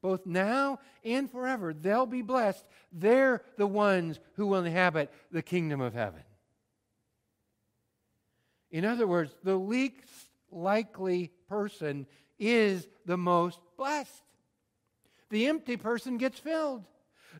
Both 0.00 0.26
now 0.26 0.78
and 1.04 1.30
forever, 1.30 1.74
they'll 1.74 2.06
be 2.06 2.22
blessed. 2.22 2.64
They're 2.92 3.42
the 3.56 3.66
ones 3.66 4.20
who 4.34 4.46
will 4.46 4.64
inhabit 4.64 5.12
the 5.32 5.42
kingdom 5.42 5.80
of 5.80 5.92
heaven. 5.92 6.22
In 8.70 8.84
other 8.84 9.06
words, 9.06 9.34
the 9.42 9.56
least 9.56 9.96
likely 10.52 11.32
person 11.48 12.06
is 12.38 12.86
the 13.06 13.16
most 13.16 13.58
blessed. 13.76 14.22
The 15.30 15.46
empty 15.46 15.76
person 15.76 16.16
gets 16.16 16.38
filled. 16.38 16.84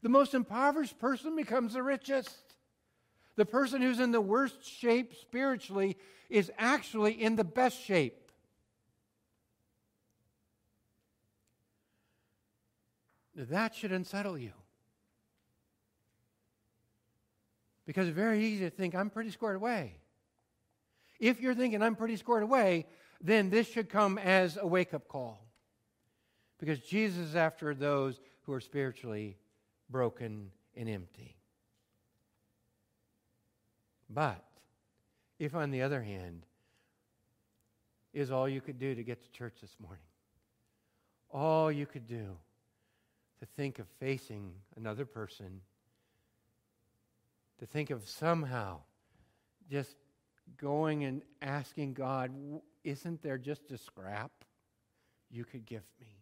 The 0.02 0.08
most 0.08 0.34
impoverished 0.34 0.98
person 0.98 1.34
becomes 1.36 1.74
the 1.74 1.82
richest. 1.82 2.36
The 3.36 3.46
person 3.46 3.82
who's 3.82 4.00
in 4.00 4.12
the 4.12 4.20
worst 4.20 4.64
shape 4.64 5.14
spiritually 5.14 5.96
is 6.28 6.50
actually 6.58 7.12
in 7.12 7.36
the 7.36 7.44
best 7.44 7.82
shape. 7.82 8.30
That 13.34 13.74
should 13.74 13.92
unsettle 13.92 14.36
you. 14.36 14.52
Because 17.86 18.08
it's 18.08 18.16
very 18.16 18.44
easy 18.44 18.64
to 18.64 18.70
think, 18.70 18.94
I'm 18.94 19.08
pretty 19.08 19.30
squared 19.30 19.56
away. 19.56 19.94
If 21.18 21.40
you're 21.40 21.54
thinking, 21.54 21.82
I'm 21.82 21.94
pretty 21.94 22.16
squared 22.16 22.42
away, 22.42 22.86
then 23.20 23.48
this 23.48 23.68
should 23.68 23.88
come 23.88 24.18
as 24.18 24.58
a 24.60 24.66
wake 24.66 24.92
up 24.92 25.08
call. 25.08 25.47
Because 26.58 26.80
Jesus 26.80 27.28
is 27.28 27.36
after 27.36 27.74
those 27.74 28.20
who 28.42 28.52
are 28.52 28.60
spiritually 28.60 29.36
broken 29.90 30.50
and 30.76 30.88
empty. 30.88 31.36
But 34.10 34.44
if, 35.38 35.54
on 35.54 35.70
the 35.70 35.82
other 35.82 36.02
hand, 36.02 36.44
is 38.12 38.30
all 38.30 38.48
you 38.48 38.60
could 38.60 38.78
do 38.78 38.94
to 38.94 39.02
get 39.02 39.22
to 39.22 39.30
church 39.30 39.54
this 39.60 39.76
morning, 39.80 40.02
all 41.30 41.70
you 41.70 41.86
could 41.86 42.06
do 42.06 42.36
to 43.38 43.46
think 43.56 43.78
of 43.78 43.86
facing 44.00 44.52
another 44.76 45.04
person, 45.04 45.60
to 47.58 47.66
think 47.66 47.90
of 47.90 48.08
somehow 48.08 48.78
just 49.70 49.94
going 50.56 51.04
and 51.04 51.22
asking 51.42 51.92
God, 51.92 52.32
isn't 52.82 53.22
there 53.22 53.38
just 53.38 53.70
a 53.70 53.78
scrap 53.78 54.32
you 55.30 55.44
could 55.44 55.66
give 55.66 55.82
me? 56.00 56.17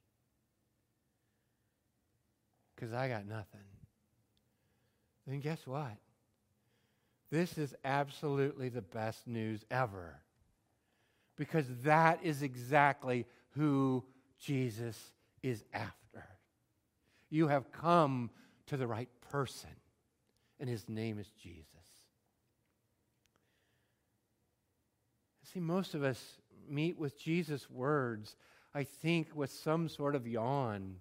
Because 2.77 2.93
I 2.93 3.09
got 3.09 3.27
nothing. 3.27 3.61
Then 5.27 5.41
guess 5.41 5.67
what? 5.67 5.97
This 7.31 7.59
is 7.59 7.75
absolutely 7.85 8.69
the 8.69 8.83
best 8.83 9.27
news 9.27 9.65
ever. 9.71 10.21
Because 11.37 11.67
that 11.83 12.21
is 12.23 12.43
exactly 12.43 13.27
who 13.51 14.05
Jesus 14.39 14.97
is 15.43 15.65
after. 15.73 16.25
You 17.31 17.49
have 17.49 17.73
come 17.73 18.31
to 18.67 18.77
the 18.77 18.87
right 18.87 19.09
person, 19.31 19.71
and 20.61 20.69
his 20.69 20.89
name 20.89 21.19
is 21.19 21.29
Jesus. 21.43 21.67
See, 25.53 25.61
most 25.61 25.95
of 25.95 26.03
us 26.03 26.23
meet 26.69 26.99
with 26.99 27.19
Jesus' 27.19 27.71
words, 27.71 28.37
I 28.75 28.85
think, 28.85 29.29
with 29.35 29.51
some 29.51 29.89
sort 29.89 30.15
of 30.15 30.27
yawn. 30.27 30.97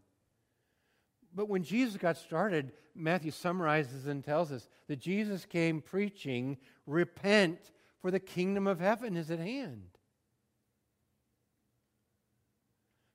But 1.35 1.49
when 1.49 1.63
Jesus 1.63 1.97
got 1.97 2.15
started, 2.15 2.71
Matthew 2.95 3.31
summarizes 3.31 4.07
and 4.07 4.23
tells 4.23 4.53
us 4.53 4.69
that 4.87 4.99
Jesus 4.99 5.45
came 5.45 5.81
preaching, 5.81 6.57
Repent, 6.87 7.71
for 8.01 8.09
the 8.09 8.21
kingdom 8.21 8.67
of 8.67 8.79
heaven 8.79 9.17
is 9.17 9.29
at 9.29 9.39
hand. 9.39 9.89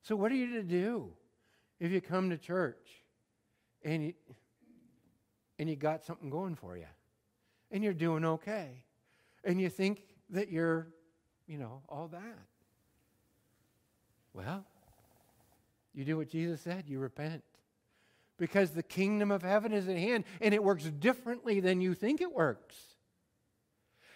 So, 0.03 0.15
what 0.15 0.31
are 0.31 0.35
you 0.35 0.53
to 0.53 0.63
do 0.63 1.13
if 1.79 1.91
you 1.91 1.99
come 1.99 2.29
to 2.29 2.37
church 2.37 2.89
and 3.83 4.05
you, 4.05 4.13
and 5.57 5.67
you 5.69 5.75
got 5.75 6.03
something 6.03 6.29
going 6.29 6.55
for 6.55 6.77
you 6.77 6.87
and 7.71 7.83
you're 7.83 7.93
doing 7.93 8.23
okay 8.25 8.83
and 9.43 9.59
you 9.59 9.69
think 9.69 10.03
that 10.29 10.49
you're, 10.49 10.87
you 11.47 11.57
know, 11.57 11.81
all 11.89 12.07
that? 12.09 12.37
Well, 14.33 14.63
you 15.93 16.05
do 16.05 16.17
what 16.17 16.29
Jesus 16.29 16.61
said 16.61 16.83
you 16.87 16.99
repent 16.99 17.43
because 18.41 18.71
the 18.71 18.81
kingdom 18.81 19.29
of 19.29 19.43
heaven 19.43 19.71
is 19.71 19.87
at 19.87 19.95
hand 19.95 20.23
and 20.41 20.51
it 20.51 20.63
works 20.63 20.85
differently 20.85 21.59
than 21.59 21.79
you 21.79 21.93
think 21.93 22.21
it 22.21 22.33
works. 22.33 22.75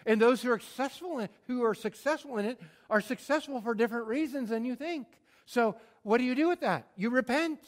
And 0.04 0.20
those 0.20 0.42
who 0.42 0.50
are 0.50 0.58
successful 0.58 1.20
in, 1.20 1.30
who 1.46 1.64
are 1.64 1.76
successful 1.76 2.40
in 2.40 2.46
it 2.46 2.60
are 2.90 3.02
successful 3.02 3.62
for 3.62 3.76
different 3.76 4.08
reasons 4.08 4.50
than 4.50 4.66
you 4.66 4.76
think. 4.76 5.06
So, 5.46 5.76
what 6.02 6.18
do 6.18 6.24
you 6.24 6.34
do 6.34 6.48
with 6.48 6.62
that? 6.62 6.88
You 6.98 7.12
repent. 7.12 7.60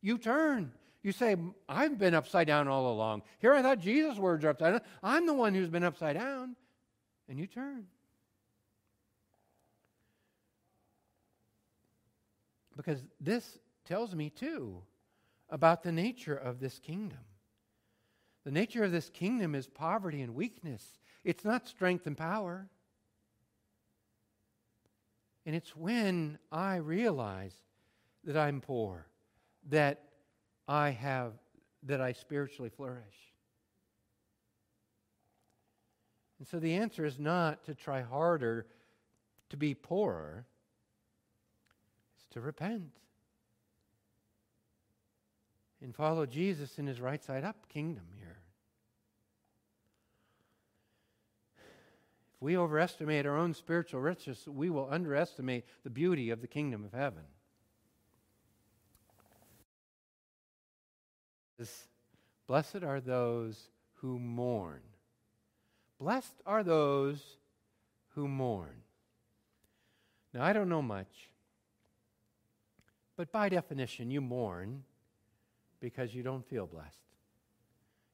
You 0.00 0.16
turn. 0.16 0.72
You 1.02 1.12
say, 1.12 1.36
I've 1.68 1.98
been 1.98 2.14
upside 2.14 2.46
down 2.46 2.66
all 2.66 2.90
along. 2.90 3.20
Here 3.38 3.52
I 3.52 3.60
thought 3.60 3.78
Jesus' 3.78 4.16
words 4.16 4.42
are 4.46 4.48
upside 4.48 4.72
down. 4.72 4.80
I'm 5.02 5.26
the 5.26 5.34
one 5.34 5.52
who's 5.52 5.68
been 5.68 5.84
upside 5.84 6.16
down. 6.16 6.56
And 7.28 7.38
you 7.38 7.46
turn. 7.46 7.84
Because 12.74 13.04
this 13.20 13.58
tells 13.84 14.14
me, 14.14 14.30
too, 14.30 14.82
about 15.54 15.84
the 15.84 15.92
nature 15.92 16.34
of 16.34 16.58
this 16.58 16.80
kingdom. 16.80 17.20
The 18.42 18.50
nature 18.50 18.82
of 18.82 18.90
this 18.90 19.08
kingdom 19.08 19.54
is 19.54 19.68
poverty 19.68 20.20
and 20.20 20.34
weakness, 20.34 20.98
it's 21.22 21.44
not 21.44 21.68
strength 21.68 22.08
and 22.08 22.18
power. 22.18 22.68
And 25.46 25.54
it's 25.54 25.76
when 25.76 26.38
I 26.50 26.76
realize 26.76 27.54
that 28.24 28.36
I'm 28.36 28.62
poor, 28.62 29.06
that 29.68 30.02
I 30.66 30.90
have, 30.90 31.34
that 31.84 32.00
I 32.00 32.12
spiritually 32.12 32.70
flourish. 32.70 33.14
And 36.38 36.48
so 36.48 36.58
the 36.58 36.74
answer 36.74 37.04
is 37.04 37.18
not 37.20 37.62
to 37.64 37.74
try 37.74 38.00
harder 38.00 38.66
to 39.50 39.56
be 39.56 39.74
poorer, 39.74 40.46
it's 42.16 42.26
to 42.30 42.40
repent 42.40 42.90
and 45.84 45.94
follow 45.94 46.24
Jesus 46.24 46.78
in 46.78 46.86
his 46.86 46.98
right 46.98 47.22
side 47.22 47.44
up 47.44 47.68
kingdom 47.68 48.06
here. 48.18 48.38
If 52.34 52.40
we 52.40 52.56
overestimate 52.56 53.26
our 53.26 53.36
own 53.36 53.52
spiritual 53.52 54.00
riches, 54.00 54.48
we 54.48 54.70
will 54.70 54.88
underestimate 54.90 55.66
the 55.84 55.90
beauty 55.90 56.30
of 56.30 56.40
the 56.40 56.46
kingdom 56.46 56.84
of 56.84 56.92
heaven. 56.92 57.24
Blessed 62.46 62.82
are 62.82 63.00
those 63.00 63.68
who 63.96 64.18
mourn. 64.18 64.80
Blessed 66.00 66.40
are 66.46 66.64
those 66.64 67.36
who 68.14 68.26
mourn. 68.26 68.82
Now, 70.32 70.44
I 70.44 70.54
don't 70.54 70.68
know 70.68 70.82
much, 70.82 71.28
but 73.16 73.30
by 73.30 73.50
definition, 73.50 74.10
you 74.10 74.22
mourn 74.22 74.82
because 75.84 76.14
you 76.14 76.22
don't 76.22 76.48
feel 76.48 76.66
blessed. 76.66 76.96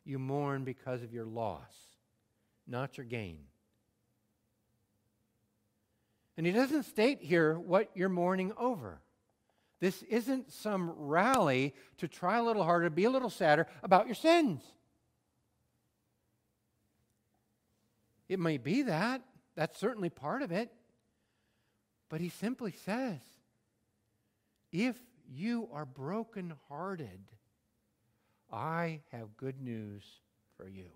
You 0.05 0.19
mourn 0.19 0.65
because 0.65 1.05
of 1.05 1.13
your 1.13 1.25
loss, 1.25 1.73
not 2.67 2.99
your 2.99 3.07
gain. 3.07 3.39
And 6.37 6.45
he 6.45 6.51
doesn't 6.51 6.83
state 6.83 7.23
here 7.23 7.57
what 7.57 7.89
you're 7.95 8.09
mourning 8.09 8.53
over. 8.59 9.01
This 9.79 10.03
isn't 10.03 10.53
some 10.53 10.91
rally 10.97 11.73
to 11.99 12.09
try 12.09 12.39
a 12.39 12.43
little 12.43 12.65
harder, 12.65 12.91
be 12.91 13.05
a 13.05 13.11
little 13.11 13.31
sadder 13.31 13.69
about 13.85 14.07
your 14.07 14.17
sins. 14.17 14.65
It 18.29 18.41
may 18.41 18.59
be 18.59 18.83
that. 18.83 19.23
That's 19.55 19.79
certainly 19.79 20.11
part 20.11 20.43
of 20.43 20.51
it. 20.51 20.73
But 22.09 22.21
he 22.21 22.31
simply 22.31 22.73
says 22.85 23.21
if 24.73 24.97
you 25.29 25.69
are 25.73 25.87
brokenhearted, 25.87 27.21
I 28.53 29.01
have 29.13 29.37
good 29.37 29.61
news 29.61 30.05
for 30.57 30.69
you. 30.69 30.87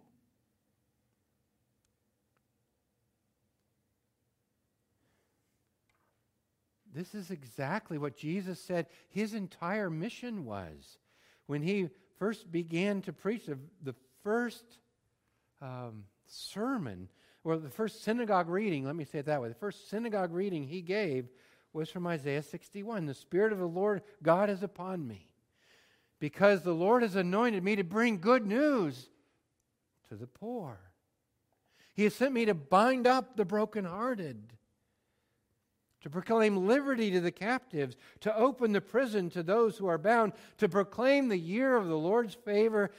This 6.94 7.14
is 7.14 7.30
exactly 7.30 7.98
what 7.98 8.16
Jesus 8.16 8.60
said 8.60 8.86
his 9.08 9.34
entire 9.34 9.90
mission 9.90 10.44
was. 10.44 10.98
When 11.46 11.60
he 11.60 11.88
first 12.18 12.50
began 12.50 13.02
to 13.02 13.12
preach, 13.12 13.46
the, 13.46 13.58
the 13.82 13.96
first 14.22 14.64
um, 15.60 16.04
sermon, 16.26 17.08
or 17.42 17.58
the 17.58 17.68
first 17.68 18.04
synagogue 18.04 18.48
reading, 18.48 18.84
let 18.84 18.94
me 18.94 19.04
say 19.04 19.18
it 19.18 19.26
that 19.26 19.42
way, 19.42 19.48
the 19.48 19.54
first 19.54 19.90
synagogue 19.90 20.32
reading 20.32 20.64
he 20.64 20.80
gave 20.80 21.28
was 21.72 21.90
from 21.90 22.06
Isaiah 22.06 22.42
61. 22.42 23.06
The 23.06 23.14
Spirit 23.14 23.52
of 23.52 23.58
the 23.58 23.66
Lord 23.66 24.02
God 24.22 24.48
is 24.48 24.62
upon 24.62 25.06
me, 25.06 25.28
because 26.24 26.62
the 26.62 26.72
Lord 26.72 27.02
has 27.02 27.16
anointed 27.16 27.62
me 27.62 27.76
to 27.76 27.84
bring 27.84 28.18
good 28.18 28.46
news 28.46 29.10
to 30.08 30.14
the 30.14 30.26
poor. 30.26 30.80
He 31.92 32.04
has 32.04 32.14
sent 32.14 32.32
me 32.32 32.46
to 32.46 32.54
bind 32.54 33.06
up 33.06 33.36
the 33.36 33.44
brokenhearted, 33.44 34.54
to 36.00 36.08
proclaim 36.08 36.66
liberty 36.66 37.10
to 37.10 37.20
the 37.20 37.30
captives, 37.30 37.98
to 38.20 38.34
open 38.34 38.72
the 38.72 38.80
prison 38.80 39.28
to 39.28 39.42
those 39.42 39.76
who 39.76 39.86
are 39.86 39.98
bound, 39.98 40.32
to 40.56 40.66
proclaim 40.66 41.28
the 41.28 41.36
year 41.36 41.76
of 41.76 41.88
the 41.88 41.98
Lord's 41.98 42.32
favor 42.32 42.90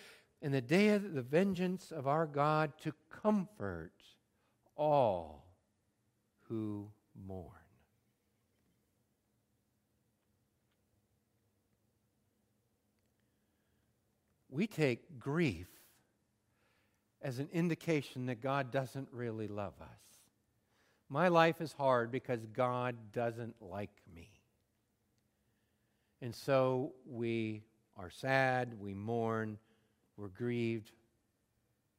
and 0.44 0.54
the 0.54 0.62
day 0.62 0.90
of 0.90 1.16
the 1.16 1.24
vengeance 1.24 1.92
of 1.92 2.06
our 2.06 2.28
God, 2.28 2.74
to 2.84 2.94
comfort 3.24 4.04
all 4.76 5.48
who 6.48 6.92
mourn. 7.26 7.65
We 14.56 14.68
take 14.68 15.20
grief 15.20 15.68
as 17.22 17.40
an 17.40 17.50
indication 17.52 18.28
that 18.28 18.40
God 18.40 18.72
doesn't 18.72 19.10
really 19.12 19.50
love 19.50 19.74
us. 19.82 20.00
My 21.10 21.28
life 21.28 21.60
is 21.60 21.74
hard 21.74 22.10
because 22.10 22.46
God 22.54 22.96
doesn't 23.12 23.62
like 23.62 23.92
me. 24.16 24.30
And 26.22 26.34
so 26.34 26.94
we 27.06 27.64
are 27.98 28.10
sad, 28.10 28.80
we 28.80 28.94
mourn, 28.94 29.58
we're 30.16 30.30
grieved, 30.30 30.94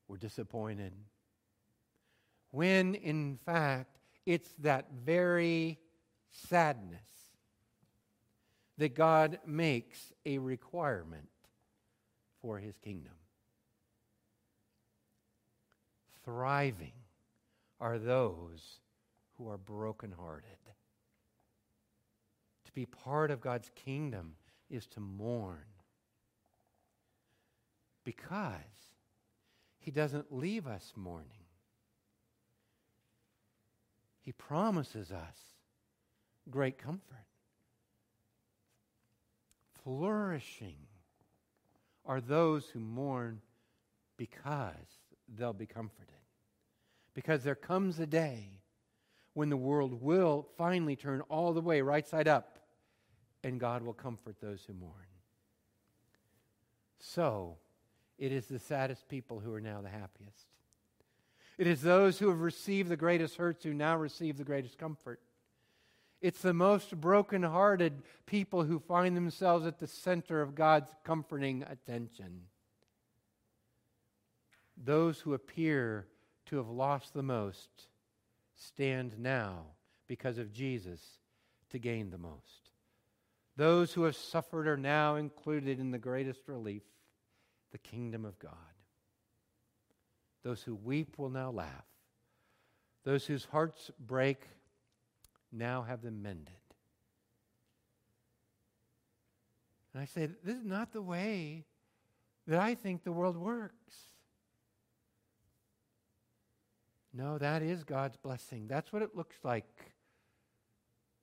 we're 0.09 0.17
disappointed. 0.17 0.95
When 2.53 2.95
in 2.95 3.39
fact, 3.45 3.99
it's 4.25 4.55
that 4.61 4.87
very 5.05 5.79
sadness 6.31 7.11
that 8.79 8.95
God 8.95 9.41
makes 9.45 10.15
a 10.25 10.39
requirement 10.39 11.29
for 12.47 12.61
his 12.61 12.79
kingdom. 12.79 13.15
Thriving 16.25 16.93
are 17.81 17.99
those 17.99 18.79
who 19.37 19.49
are 19.49 19.59
brokenhearted. 19.59 20.45
To 22.67 22.73
be 22.73 22.87
part 22.87 23.33
of 23.33 23.41
God's 23.41 23.69
kingdom 23.75 24.35
is 24.71 24.87
to 24.89 25.01
mourn 25.01 25.65
because 28.05 28.53
he 29.81 29.91
doesn't 29.91 30.33
leave 30.33 30.69
us 30.69 30.93
mourning. 30.95 31.49
He 34.21 34.31
promises 34.31 35.11
us 35.11 35.37
great 36.49 36.79
comfort, 36.79 37.27
flourishing 39.83 40.86
are 42.07 42.21
those 42.21 42.67
who 42.67 42.81
mourn 42.81 43.41
because 44.17 44.75
they'll 45.37 45.53
be 45.53 45.67
comforted. 45.67 46.15
Because 47.15 47.43
there 47.43 47.55
comes 47.55 47.99
a 47.99 48.07
day 48.07 48.61
when 49.35 49.51
the 49.51 49.57
world 49.57 50.01
will 50.01 50.47
finally 50.57 50.97
turn 50.97 51.21
all 51.23 51.53
the 51.53 51.61
way 51.61 51.81
right 51.81 52.07
side 52.07 52.29
up 52.29 52.59
and 53.45 53.61
God 53.61 53.83
will 53.83 53.93
comfort 53.93 54.37
those 54.41 54.65
who 54.67 54.73
mourn. 54.73 54.93
So, 56.99 57.59
it 58.19 58.33
is 58.33 58.47
the 58.47 58.59
saddest 58.59 59.09
people 59.09 59.41
who 59.41 59.53
are 59.53 59.61
now 59.61 59.81
the 59.83 59.89
happiest. 59.89 60.47
It 61.59 61.67
is 61.67 61.83
those 61.83 62.19
who 62.19 62.29
have 62.29 62.41
received 62.41 62.89
the 62.89 62.97
greatest 62.97 63.37
hurts 63.37 63.65
who 63.65 63.73
now 63.73 63.97
receive 63.97 64.37
the 64.37 64.45
greatest 64.45 64.79
comfort. 64.79 65.21
It's 66.21 66.41
the 66.41 66.55
most 66.55 67.01
broken-hearted 67.01 68.03
people 68.25 68.65
who 68.65 68.79
find 68.79 69.17
themselves 69.17 69.67
at 69.67 69.79
the 69.79 69.87
center 69.87 70.41
of 70.41 70.55
God's 70.55 70.91
comforting 71.05 71.63
attention. 71.63 72.43
Those 74.77 75.21
who 75.21 75.35
appear 75.35 76.07
to 76.47 76.57
have 76.57 76.69
lost 76.69 77.15
the 77.15 77.23
most 77.23 77.69
stand 78.55 79.19
now 79.19 79.67
because 80.07 80.39
of 80.39 80.53
Jesus 80.53 81.01
to 81.71 81.79
gain 81.79 82.11
the 82.11 82.19
most. 82.19 82.71
Those 83.57 83.93
who 83.93 84.05
have 84.05 84.17
suffered 84.17 84.69
are 84.69 84.77
now 84.77 85.17
included 85.17 85.81
in 85.81 85.91
the 85.91 85.99
greatest 85.99 86.47
relief, 86.47 86.83
the 87.73 87.79
kingdom 87.79 88.25
of 88.25 88.39
God. 88.39 88.53
Those 90.43 90.63
who 90.63 90.75
weep 90.75 91.19
will 91.19 91.31
now 91.31 91.51
laugh. 91.51 91.87
Those 93.05 93.27
whose 93.27 93.47
hearts 93.47 93.91
break 93.99 94.47
now 95.53 95.83
have 95.83 96.03
them 96.03 96.23
mended. 96.23 96.55
And 99.93 100.03
I 100.03 100.07
say, 100.07 100.29
this 100.45 100.57
is 100.57 100.65
not 100.65 100.93
the 100.93 101.01
way 101.01 101.65
that 102.47 102.59
I 102.59 102.75
think 102.75 103.03
the 103.03 103.13
world 103.13 103.37
works. 103.37 103.95
No, 107.15 107.39
that 107.39 107.63
is 107.63 107.83
God's 107.83 108.19
blessing. 108.19 108.67
That's 108.69 108.93
what 108.93 109.01
it 109.01 109.17
looks 109.17 109.37
like 109.43 109.65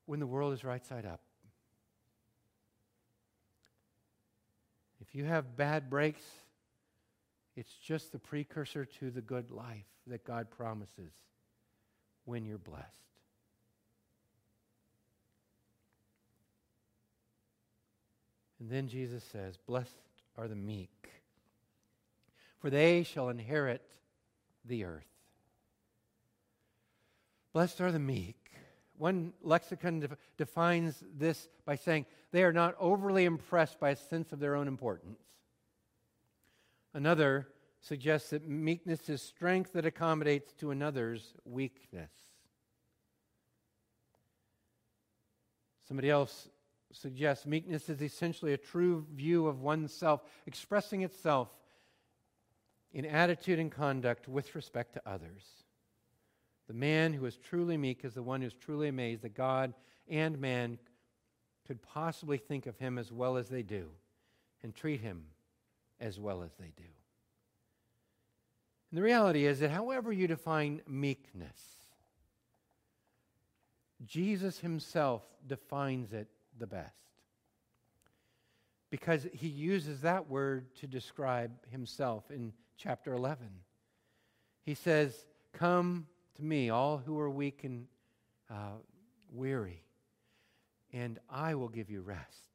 when 0.08 0.20
the 0.20 0.26
world 0.26 0.54
is 0.54 0.64
right 0.64 0.84
side 0.84 1.06
up. 1.06 1.22
If 5.02 5.14
you 5.14 5.26
have 5.26 5.56
bad 5.56 5.90
breaks, 5.90 6.24
it's 7.56 7.74
just 7.76 8.12
the 8.12 8.18
precursor 8.18 8.86
to 8.86 9.12
the 9.12 9.22
good 9.22 9.52
life 9.52 9.86
that 10.08 10.24
God 10.24 10.50
promises 10.50 11.14
when 12.26 12.46
you're 12.46 12.58
blessed. 12.58 13.03
And 18.64 18.72
then 18.72 18.88
Jesus 18.88 19.26
says, 19.26 19.58
Blessed 19.68 20.00
are 20.38 20.48
the 20.48 20.56
meek, 20.56 21.10
for 22.60 22.70
they 22.70 23.04
shall 23.04 23.28
inherit 23.28 23.82
the 24.64 24.86
earth. 24.86 25.04
Blessed 27.52 27.82
are 27.82 27.92
the 27.92 28.00
meek. 28.00 28.38
One 28.98 29.34
lexicon 29.42 30.00
de- 30.00 30.18
defines 30.38 31.04
this 31.14 31.50
by 31.66 31.76
saying 31.76 32.06
they 32.32 32.46
are 32.46 32.54
not 32.54 32.76
overly 32.80 33.26
impressed 33.26 33.82
by 33.82 33.90
a 33.90 33.98
sense 33.98 34.32
of 34.32 34.40
their 34.40 34.56
own 34.56 34.70
importance. 34.70 35.20
Another 36.94 37.50
suggests 37.82 38.30
that 38.30 38.48
meekness 38.48 39.10
is 39.10 39.22
strength 39.22 39.74
that 39.74 39.86
accommodates 39.86 40.54
to 40.54 40.72
another's 40.72 41.34
weakness. 41.44 42.12
Somebody 45.86 46.10
else 46.10 46.48
suggests 46.94 47.46
meekness 47.46 47.90
is 47.90 48.02
essentially 48.02 48.54
a 48.54 48.58
true 48.58 49.06
view 49.14 49.48
of 49.48 49.62
oneself, 49.62 50.22
expressing 50.46 51.02
itself 51.02 51.50
in 52.94 53.06
attitude 53.06 53.60
and 53.60 53.72
conduct 53.72 54.28
with 54.28 54.56
respect 54.56 54.94
to 54.94 55.02
others. 55.06 55.44
The 56.68 56.74
man 56.74 57.14
who 57.14 57.26
is 57.26 57.38
truly 57.38 57.78
meek 57.78 58.06
is 58.06 58.14
the 58.14 58.24
one 58.24 58.42
who 58.42 58.48
is 58.48 58.54
truly 58.54 58.88
amazed 58.88 59.24
that 59.24 59.36
God 59.36 59.74
and 60.08 60.40
man 60.40 60.78
could 61.68 61.82
possibly 61.82 62.38
think 62.38 62.66
of 62.68 62.78
him 62.78 62.98
as 62.98 63.12
well 63.12 63.38
as 63.38 63.50
they 63.50 63.64
do 63.64 63.90
and 64.62 64.74
treat 64.74 65.02
him 65.02 65.24
as 66.00 66.20
well 66.20 66.44
as 66.44 66.52
they 66.60 66.72
do. 66.78 66.84
And 68.92 68.98
the 68.98 69.02
reality 69.02 69.46
is 69.46 69.60
that 69.60 69.72
however 69.72 70.12
you 70.12 70.28
define 70.28 70.82
meekness, 70.88 71.58
Jesus 74.06 74.60
himself 74.60 75.24
defines 75.48 76.14
it 76.14 76.28
the 76.60 76.68
best. 76.68 76.96
Because 78.90 79.28
he 79.34 79.48
uses 79.48 80.02
that 80.02 80.30
word 80.30 80.74
to 80.76 80.88
describe 80.88 81.52
himself 81.72 82.30
in 82.30 82.54
chapter 82.78 83.14
11. 83.14 83.48
He 84.66 84.76
says, 84.76 85.26
Come 85.54 86.08
to 86.36 86.44
me, 86.44 86.70
all 86.70 86.98
who 86.98 87.20
are 87.20 87.30
weak 87.30 87.64
and 87.64 87.88
uh, 88.50 88.78
weary, 89.32 89.84
and 90.92 91.20
I 91.30 91.56
will 91.56 91.70
give 91.70 91.90
you 91.90 92.02
rest. 92.02 92.50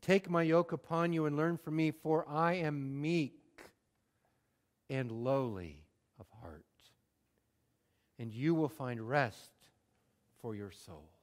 Take 0.00 0.28
my 0.28 0.42
yoke 0.42 0.72
upon 0.72 1.12
you 1.12 1.26
and 1.26 1.36
learn 1.36 1.56
from 1.56 1.76
me, 1.76 1.90
for 1.90 2.28
I 2.28 2.54
am 2.54 3.00
meek 3.00 3.40
and 4.90 5.10
lowly 5.10 5.84
of 6.20 6.26
heart, 6.42 6.64
and 8.18 8.32
you 8.32 8.54
will 8.54 8.68
find 8.68 9.00
rest 9.08 9.50
for 10.40 10.54
your 10.54 10.70
souls. 10.70 11.13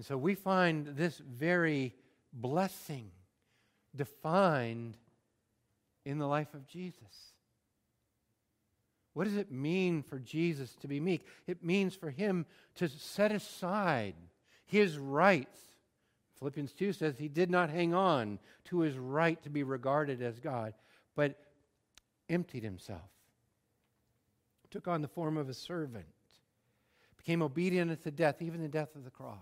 And 0.00 0.06
so 0.06 0.16
we 0.16 0.34
find 0.34 0.86
this 0.96 1.18
very 1.18 1.94
blessing 2.32 3.10
defined 3.94 4.96
in 6.06 6.16
the 6.16 6.26
life 6.26 6.54
of 6.54 6.66
Jesus. 6.66 7.34
What 9.12 9.24
does 9.24 9.36
it 9.36 9.52
mean 9.52 10.02
for 10.02 10.18
Jesus 10.18 10.74
to 10.76 10.88
be 10.88 11.00
meek? 11.00 11.26
It 11.46 11.62
means 11.62 11.94
for 11.94 12.08
him 12.08 12.46
to 12.76 12.88
set 12.88 13.30
aside 13.30 14.14
his 14.64 14.96
rights. 14.96 15.60
Philippians 16.38 16.72
2 16.72 16.94
says 16.94 17.18
he 17.18 17.28
did 17.28 17.50
not 17.50 17.68
hang 17.68 17.92
on 17.92 18.38
to 18.70 18.80
his 18.80 18.96
right 18.96 19.42
to 19.42 19.50
be 19.50 19.64
regarded 19.64 20.22
as 20.22 20.40
God, 20.40 20.72
but 21.14 21.36
emptied 22.30 22.62
himself, 22.64 23.10
took 24.70 24.88
on 24.88 25.02
the 25.02 25.08
form 25.08 25.36
of 25.36 25.50
a 25.50 25.54
servant, 25.54 26.06
became 27.18 27.42
obedient 27.42 27.90
unto 27.90 28.10
death, 28.10 28.40
even 28.40 28.62
the 28.62 28.68
death 28.68 28.96
of 28.96 29.04
the 29.04 29.10
cross. 29.10 29.36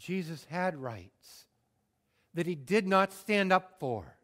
Jesus 0.00 0.46
had 0.48 0.76
rights 0.76 1.44
that 2.32 2.46
he 2.46 2.54
did 2.54 2.88
not 2.88 3.12
stand 3.12 3.52
up 3.52 3.78
for. 3.78 4.16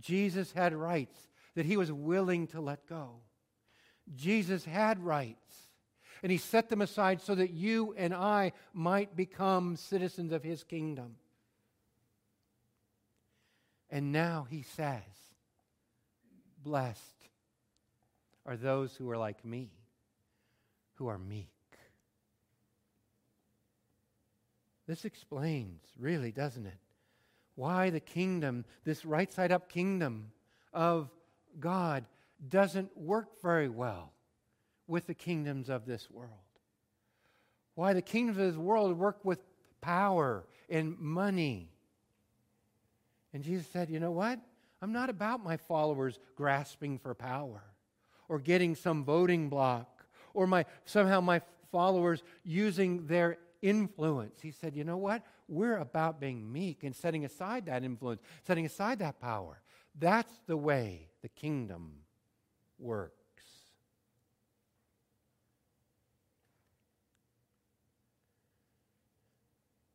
Jesus 0.00 0.52
had 0.52 0.72
rights 0.72 1.18
that 1.56 1.66
he 1.66 1.76
was 1.76 1.90
willing 1.90 2.46
to 2.48 2.60
let 2.60 2.86
go. 2.86 3.16
Jesus 4.14 4.64
had 4.64 5.02
rights, 5.02 5.54
and 6.22 6.30
he 6.30 6.38
set 6.38 6.68
them 6.68 6.80
aside 6.80 7.20
so 7.20 7.34
that 7.34 7.50
you 7.50 7.94
and 7.98 8.14
I 8.14 8.52
might 8.72 9.16
become 9.16 9.76
citizens 9.76 10.32
of 10.32 10.44
his 10.44 10.62
kingdom. 10.62 11.16
And 13.90 14.12
now 14.12 14.46
he 14.48 14.62
says, 14.62 15.02
Blessed 16.62 17.00
are 18.46 18.56
those 18.56 18.94
who 18.94 19.10
are 19.10 19.18
like 19.18 19.44
me, 19.44 19.72
who 20.94 21.08
are 21.08 21.18
meek. 21.18 21.51
This 24.86 25.04
explains, 25.04 25.80
really, 25.98 26.32
doesn't 26.32 26.66
it, 26.66 26.78
why 27.54 27.90
the 27.90 28.00
kingdom, 28.00 28.64
this 28.84 29.04
right 29.04 29.32
side 29.32 29.52
up 29.52 29.68
kingdom 29.68 30.32
of 30.72 31.10
God, 31.60 32.04
doesn't 32.48 32.96
work 32.96 33.40
very 33.42 33.68
well 33.68 34.12
with 34.86 35.06
the 35.06 35.14
kingdoms 35.14 35.68
of 35.68 35.86
this 35.86 36.10
world. 36.10 36.30
Why 37.74 37.92
the 37.92 38.02
kingdoms 38.02 38.38
of 38.38 38.46
this 38.46 38.56
world 38.56 38.98
work 38.98 39.24
with 39.24 39.38
power 39.80 40.44
and 40.68 40.98
money. 40.98 41.70
And 43.32 43.42
Jesus 43.42 43.66
said, 43.66 43.90
You 43.90 44.00
know 44.00 44.10
what? 44.10 44.40
I'm 44.80 44.92
not 44.92 45.10
about 45.10 45.44
my 45.44 45.56
followers 45.56 46.18
grasping 46.34 46.98
for 46.98 47.14
power 47.14 47.62
or 48.28 48.38
getting 48.38 48.74
some 48.74 49.04
voting 49.04 49.48
block 49.48 50.04
or 50.34 50.46
my 50.46 50.64
somehow 50.84 51.20
my 51.20 51.40
followers 51.70 52.22
using 52.42 53.06
their 53.06 53.38
influence. 53.62 54.40
He 54.42 54.50
said, 54.50 54.76
You 54.76 54.84
know 54.84 54.98
what? 54.98 55.22
We're 55.48 55.78
about 55.78 56.20
being 56.20 56.52
meek 56.52 56.84
and 56.84 56.94
setting 56.94 57.24
aside 57.24 57.66
that 57.66 57.84
influence, 57.84 58.20
setting 58.46 58.66
aside 58.66 58.98
that 58.98 59.20
power. 59.20 59.62
That's 59.98 60.32
the 60.46 60.56
way 60.56 61.08
the 61.22 61.28
kingdom 61.28 61.92
works. 62.78 63.14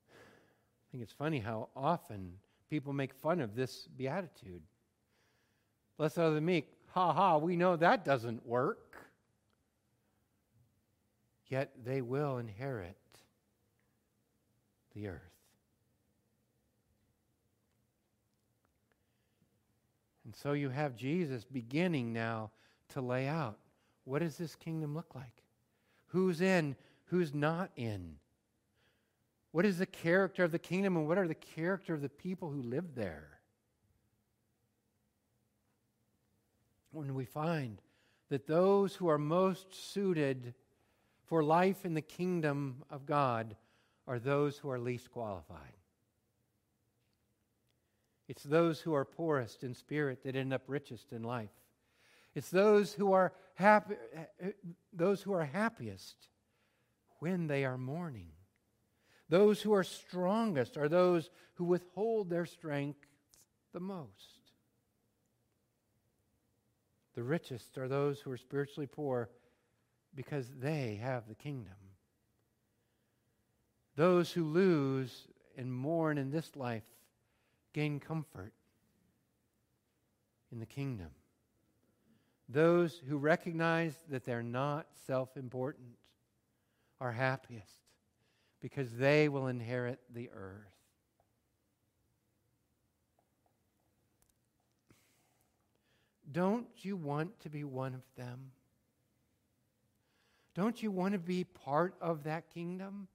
I 0.09 0.91
think 0.91 1.03
it's 1.03 1.13
funny 1.13 1.39
how 1.39 1.69
often 1.75 2.33
people 2.69 2.93
make 2.93 3.13
fun 3.13 3.41
of 3.41 3.55
this 3.55 3.87
beatitude. 3.97 4.61
Blessed 5.97 6.19
are 6.19 6.31
the 6.31 6.41
meek. 6.41 6.71
Ha 6.91 7.13
ha, 7.13 7.37
we 7.37 7.55
know 7.55 7.75
that 7.75 8.05
doesn't 8.05 8.45
work. 8.45 8.95
Yet 11.47 11.71
they 11.83 12.01
will 12.01 12.37
inherit 12.37 12.97
the 14.97 15.07
earth. 15.09 15.21
And 20.25 20.35
so 20.35 20.53
you 20.53 20.69
have 20.69 20.95
Jesus 20.95 21.45
beginning 21.45 22.13
now 22.13 22.51
to 22.89 23.01
lay 23.01 23.27
out 23.27 23.59
what 24.05 24.19
does 24.19 24.37
this 24.37 24.55
kingdom 24.55 24.95
look 24.95 25.13
like? 25.13 25.43
Who's 26.07 26.41
in, 26.41 26.75
who's 27.05 27.33
not 27.33 27.69
in? 27.75 28.15
What 29.51 29.65
is 29.65 29.77
the 29.77 29.85
character 29.85 30.43
of 30.43 30.51
the 30.51 30.59
kingdom 30.59 30.97
and 30.97 31.07
what 31.07 31.17
are 31.17 31.27
the 31.27 31.35
character 31.35 31.93
of 31.93 32.01
the 32.01 32.09
people 32.09 32.49
who 32.49 32.61
live 32.61 32.95
there? 32.95 33.39
When 36.91 37.13
we 37.13 37.25
find 37.25 37.81
that 38.29 38.47
those 38.47 38.95
who 38.95 39.09
are 39.09 39.17
most 39.17 39.73
suited 39.93 40.53
for 41.25 41.43
life 41.43 41.85
in 41.85 41.93
the 41.93 42.01
kingdom 42.01 42.83
of 42.89 43.05
God 43.05 43.55
are 44.07 44.19
those 44.19 44.57
who 44.57 44.69
are 44.69 44.79
least 44.79 45.11
qualified. 45.11 45.73
It's 48.27 48.43
those 48.43 48.81
who 48.81 48.93
are 48.93 49.05
poorest 49.05 49.63
in 49.63 49.73
spirit 49.73 50.23
that 50.23 50.35
end 50.35 50.53
up 50.53 50.63
richest 50.67 51.11
in 51.11 51.23
life. 51.23 51.51
It's 52.35 52.49
those 52.49 52.93
who 52.93 53.13
are 53.13 53.33
happy, 53.55 53.95
eh, 54.39 54.51
those 54.93 55.21
who 55.21 55.33
are 55.33 55.45
happiest 55.45 56.29
when 57.19 57.47
they 57.47 57.65
are 57.65 57.77
mourning. 57.77 58.31
Those 59.29 59.61
who 59.61 59.73
are 59.73 59.83
strongest 59.83 60.77
are 60.77 60.87
those 60.87 61.29
who 61.55 61.65
withhold 61.65 62.29
their 62.29 62.45
strength 62.45 63.05
the 63.73 63.79
most. 63.79 64.51
The 67.15 67.23
richest 67.23 67.77
are 67.77 67.87
those 67.87 68.19
who 68.19 68.31
are 68.31 68.37
spiritually 68.37 68.87
poor 68.87 69.29
because 70.13 70.49
they 70.59 70.99
have 71.01 71.27
the 71.27 71.35
kingdom. 71.35 71.73
Those 73.97 74.31
who 74.31 74.43
lose 74.45 75.27
and 75.57 75.73
mourn 75.73 76.19
in 76.19 76.29
this 76.29 76.55
life 76.55 76.83
gain 77.73 77.99
comfort 77.99 78.53
in 80.51 80.59
the 80.59 80.67
kingdom. 80.67 81.09
Those 82.47 83.01
who 83.09 83.17
recognize 83.17 83.95
that 84.09 84.23
they're 84.23 84.43
not 84.43 84.85
self 85.07 85.35
important 85.35 85.97
are 87.01 87.11
happiest 87.11 87.79
because 88.61 88.91
they 88.91 89.29
will 89.29 89.47
inherit 89.47 89.99
the 90.13 90.29
earth. 90.29 90.77
Don't 96.31 96.67
you 96.81 96.95
want 96.95 97.39
to 97.39 97.49
be 97.49 97.63
one 97.63 97.95
of 97.95 98.03
them? 98.15 98.51
Don't 100.53 100.83
you 100.83 100.91
want 100.91 101.13
to 101.13 101.19
be 101.19 101.43
part 101.43 101.95
of 101.99 102.25
that 102.25 102.53
kingdom? 102.53 103.07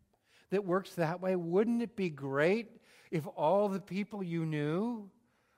That 0.53 0.65
works 0.65 0.95
that 0.95 1.21
way? 1.21 1.35
Wouldn't 1.35 1.83
it 1.83 1.97
be 1.97 2.11
great 2.11 2.69
if 3.11 3.27
all 3.37 3.69
the 3.69 3.81
people 3.81 4.23
you 4.23 4.45
knew 4.45 5.11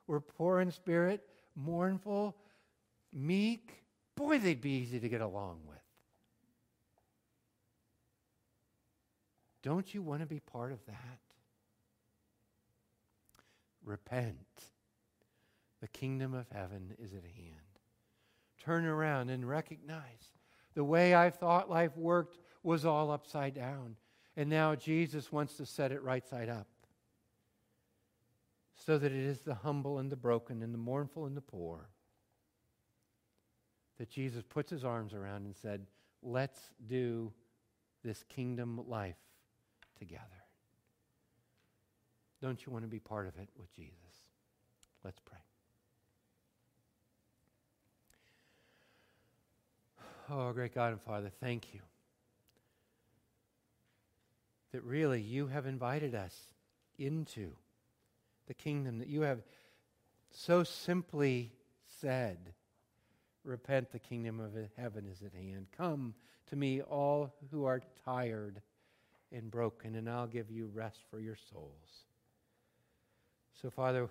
were 0.06 0.20
poor 0.20 0.60
in 0.60 0.70
spirit, 0.70 1.26
mournful, 1.56 2.36
meek? 3.12 3.82
Boy, 4.14 4.38
they'd 4.38 4.60
be 4.60 4.70
easy 4.70 5.00
to 5.00 5.08
get 5.08 5.20
along 5.20 5.58
with. 5.68 5.78
Don't 9.64 9.92
you 9.92 10.00
want 10.00 10.20
to 10.20 10.26
be 10.26 10.38
part 10.38 10.70
of 10.70 10.78
that? 10.86 11.18
Repent. 13.84 14.36
The 15.80 15.88
kingdom 15.88 16.34
of 16.34 16.46
heaven 16.54 16.94
is 17.02 17.12
at 17.14 17.24
hand. 17.24 17.80
Turn 18.62 18.86
around 18.86 19.28
and 19.28 19.46
recognize 19.48 20.30
the 20.74 20.84
way 20.84 21.16
I 21.16 21.30
thought 21.30 21.68
life 21.68 21.96
worked 21.96 22.38
was 22.62 22.84
all 22.84 23.10
upside 23.10 23.54
down. 23.54 23.96
And 24.36 24.50
now 24.50 24.74
Jesus 24.74 25.30
wants 25.30 25.56
to 25.58 25.66
set 25.66 25.92
it 25.92 26.02
right 26.02 26.26
side 26.26 26.48
up 26.48 26.66
so 28.74 28.98
that 28.98 29.12
it 29.12 29.24
is 29.24 29.40
the 29.40 29.54
humble 29.54 29.98
and 29.98 30.10
the 30.10 30.16
broken 30.16 30.62
and 30.62 30.74
the 30.74 30.78
mournful 30.78 31.26
and 31.26 31.36
the 31.36 31.40
poor 31.40 31.88
that 33.98 34.10
Jesus 34.10 34.42
puts 34.42 34.70
his 34.70 34.84
arms 34.84 35.14
around 35.14 35.44
and 35.44 35.54
said, 35.56 35.86
Let's 36.22 36.58
do 36.86 37.32
this 38.02 38.24
kingdom 38.24 38.80
life 38.88 39.16
together. 39.98 40.22
Don't 42.42 42.64
you 42.66 42.72
want 42.72 42.84
to 42.84 42.88
be 42.88 42.98
part 42.98 43.26
of 43.26 43.36
it 43.38 43.48
with 43.58 43.74
Jesus? 43.74 43.94
Let's 45.04 45.20
pray. 45.20 45.38
Oh, 50.30 50.52
great 50.52 50.74
God 50.74 50.92
and 50.92 51.00
Father, 51.02 51.30
thank 51.40 51.74
you 51.74 51.80
that 54.74 54.82
really 54.82 55.20
you 55.20 55.46
have 55.46 55.66
invited 55.66 56.16
us 56.16 56.36
into 56.98 57.52
the 58.48 58.54
kingdom, 58.54 58.98
that 58.98 59.06
you 59.06 59.20
have 59.20 59.40
so 60.32 60.64
simply 60.64 61.52
said, 62.00 62.52
Repent, 63.44 63.92
the 63.92 64.00
kingdom 64.00 64.40
of 64.40 64.50
heaven 64.76 65.06
is 65.06 65.22
at 65.22 65.32
hand. 65.32 65.68
Come 65.76 66.12
to 66.48 66.56
me, 66.56 66.80
all 66.80 67.32
who 67.52 67.66
are 67.66 67.82
tired 68.04 68.62
and 69.30 69.48
broken, 69.48 69.94
and 69.94 70.10
I'll 70.10 70.26
give 70.26 70.50
you 70.50 70.68
rest 70.74 71.04
for 71.08 71.20
your 71.20 71.36
souls. 71.52 72.02
So, 73.62 73.70
Father, 73.70 74.08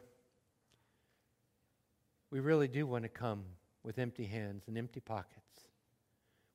we 2.31 2.39
really 2.39 2.69
do 2.69 2.87
want 2.87 3.03
to 3.03 3.09
come 3.09 3.43
with 3.83 3.99
empty 3.99 4.27
hands 4.27 4.63
and 4.67 4.77
empty 4.77 5.01
pockets, 5.01 5.67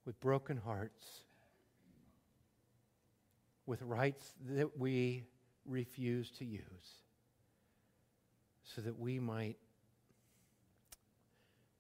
with 0.07 0.19
broken 0.19 0.57
hearts 0.57 1.25
with 3.69 3.83
rights 3.83 4.33
that 4.49 4.79
we 4.79 5.25
refuse 5.67 6.31
to 6.31 6.45
use 6.45 6.63
so 8.65 8.81
that 8.81 8.99
we 8.99 9.21
might 9.21 9.59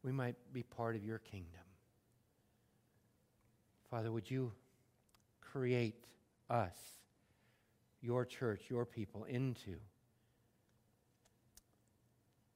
we 0.02 0.12
might 0.12 0.36
be 0.52 0.62
part 0.62 0.94
of 0.94 1.04
your 1.04 1.18
kingdom. 1.18 1.60
Father, 3.90 4.12
would 4.12 4.30
you 4.30 4.52
create 5.40 6.04
us, 6.48 6.76
your 8.00 8.24
church, 8.24 8.64
your 8.68 8.84
people 8.84 9.24
into 9.24 9.76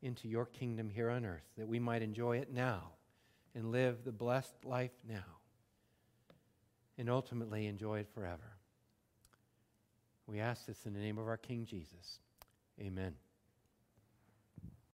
into 0.02 0.28
your 0.28 0.44
kingdom 0.44 0.90
here 0.90 1.08
on 1.08 1.24
earth 1.24 1.48
that 1.56 1.66
we 1.66 1.78
might 1.78 2.02
enjoy 2.02 2.36
it 2.36 2.52
now 2.52 2.90
and 3.54 3.72
live 3.72 4.04
the 4.04 4.12
blessed 4.12 4.64
life 4.64 4.92
now 5.08 5.38
and 6.98 7.08
ultimately 7.08 7.66
enjoy 7.66 8.00
it 8.00 8.08
forever. 8.12 8.51
We 10.26 10.40
ask 10.40 10.66
this 10.66 10.86
in 10.86 10.94
the 10.94 11.00
name 11.00 11.18
of 11.18 11.26
our 11.26 11.36
King 11.36 11.66
Jesus. 11.66 12.20
Amen. 12.80 13.14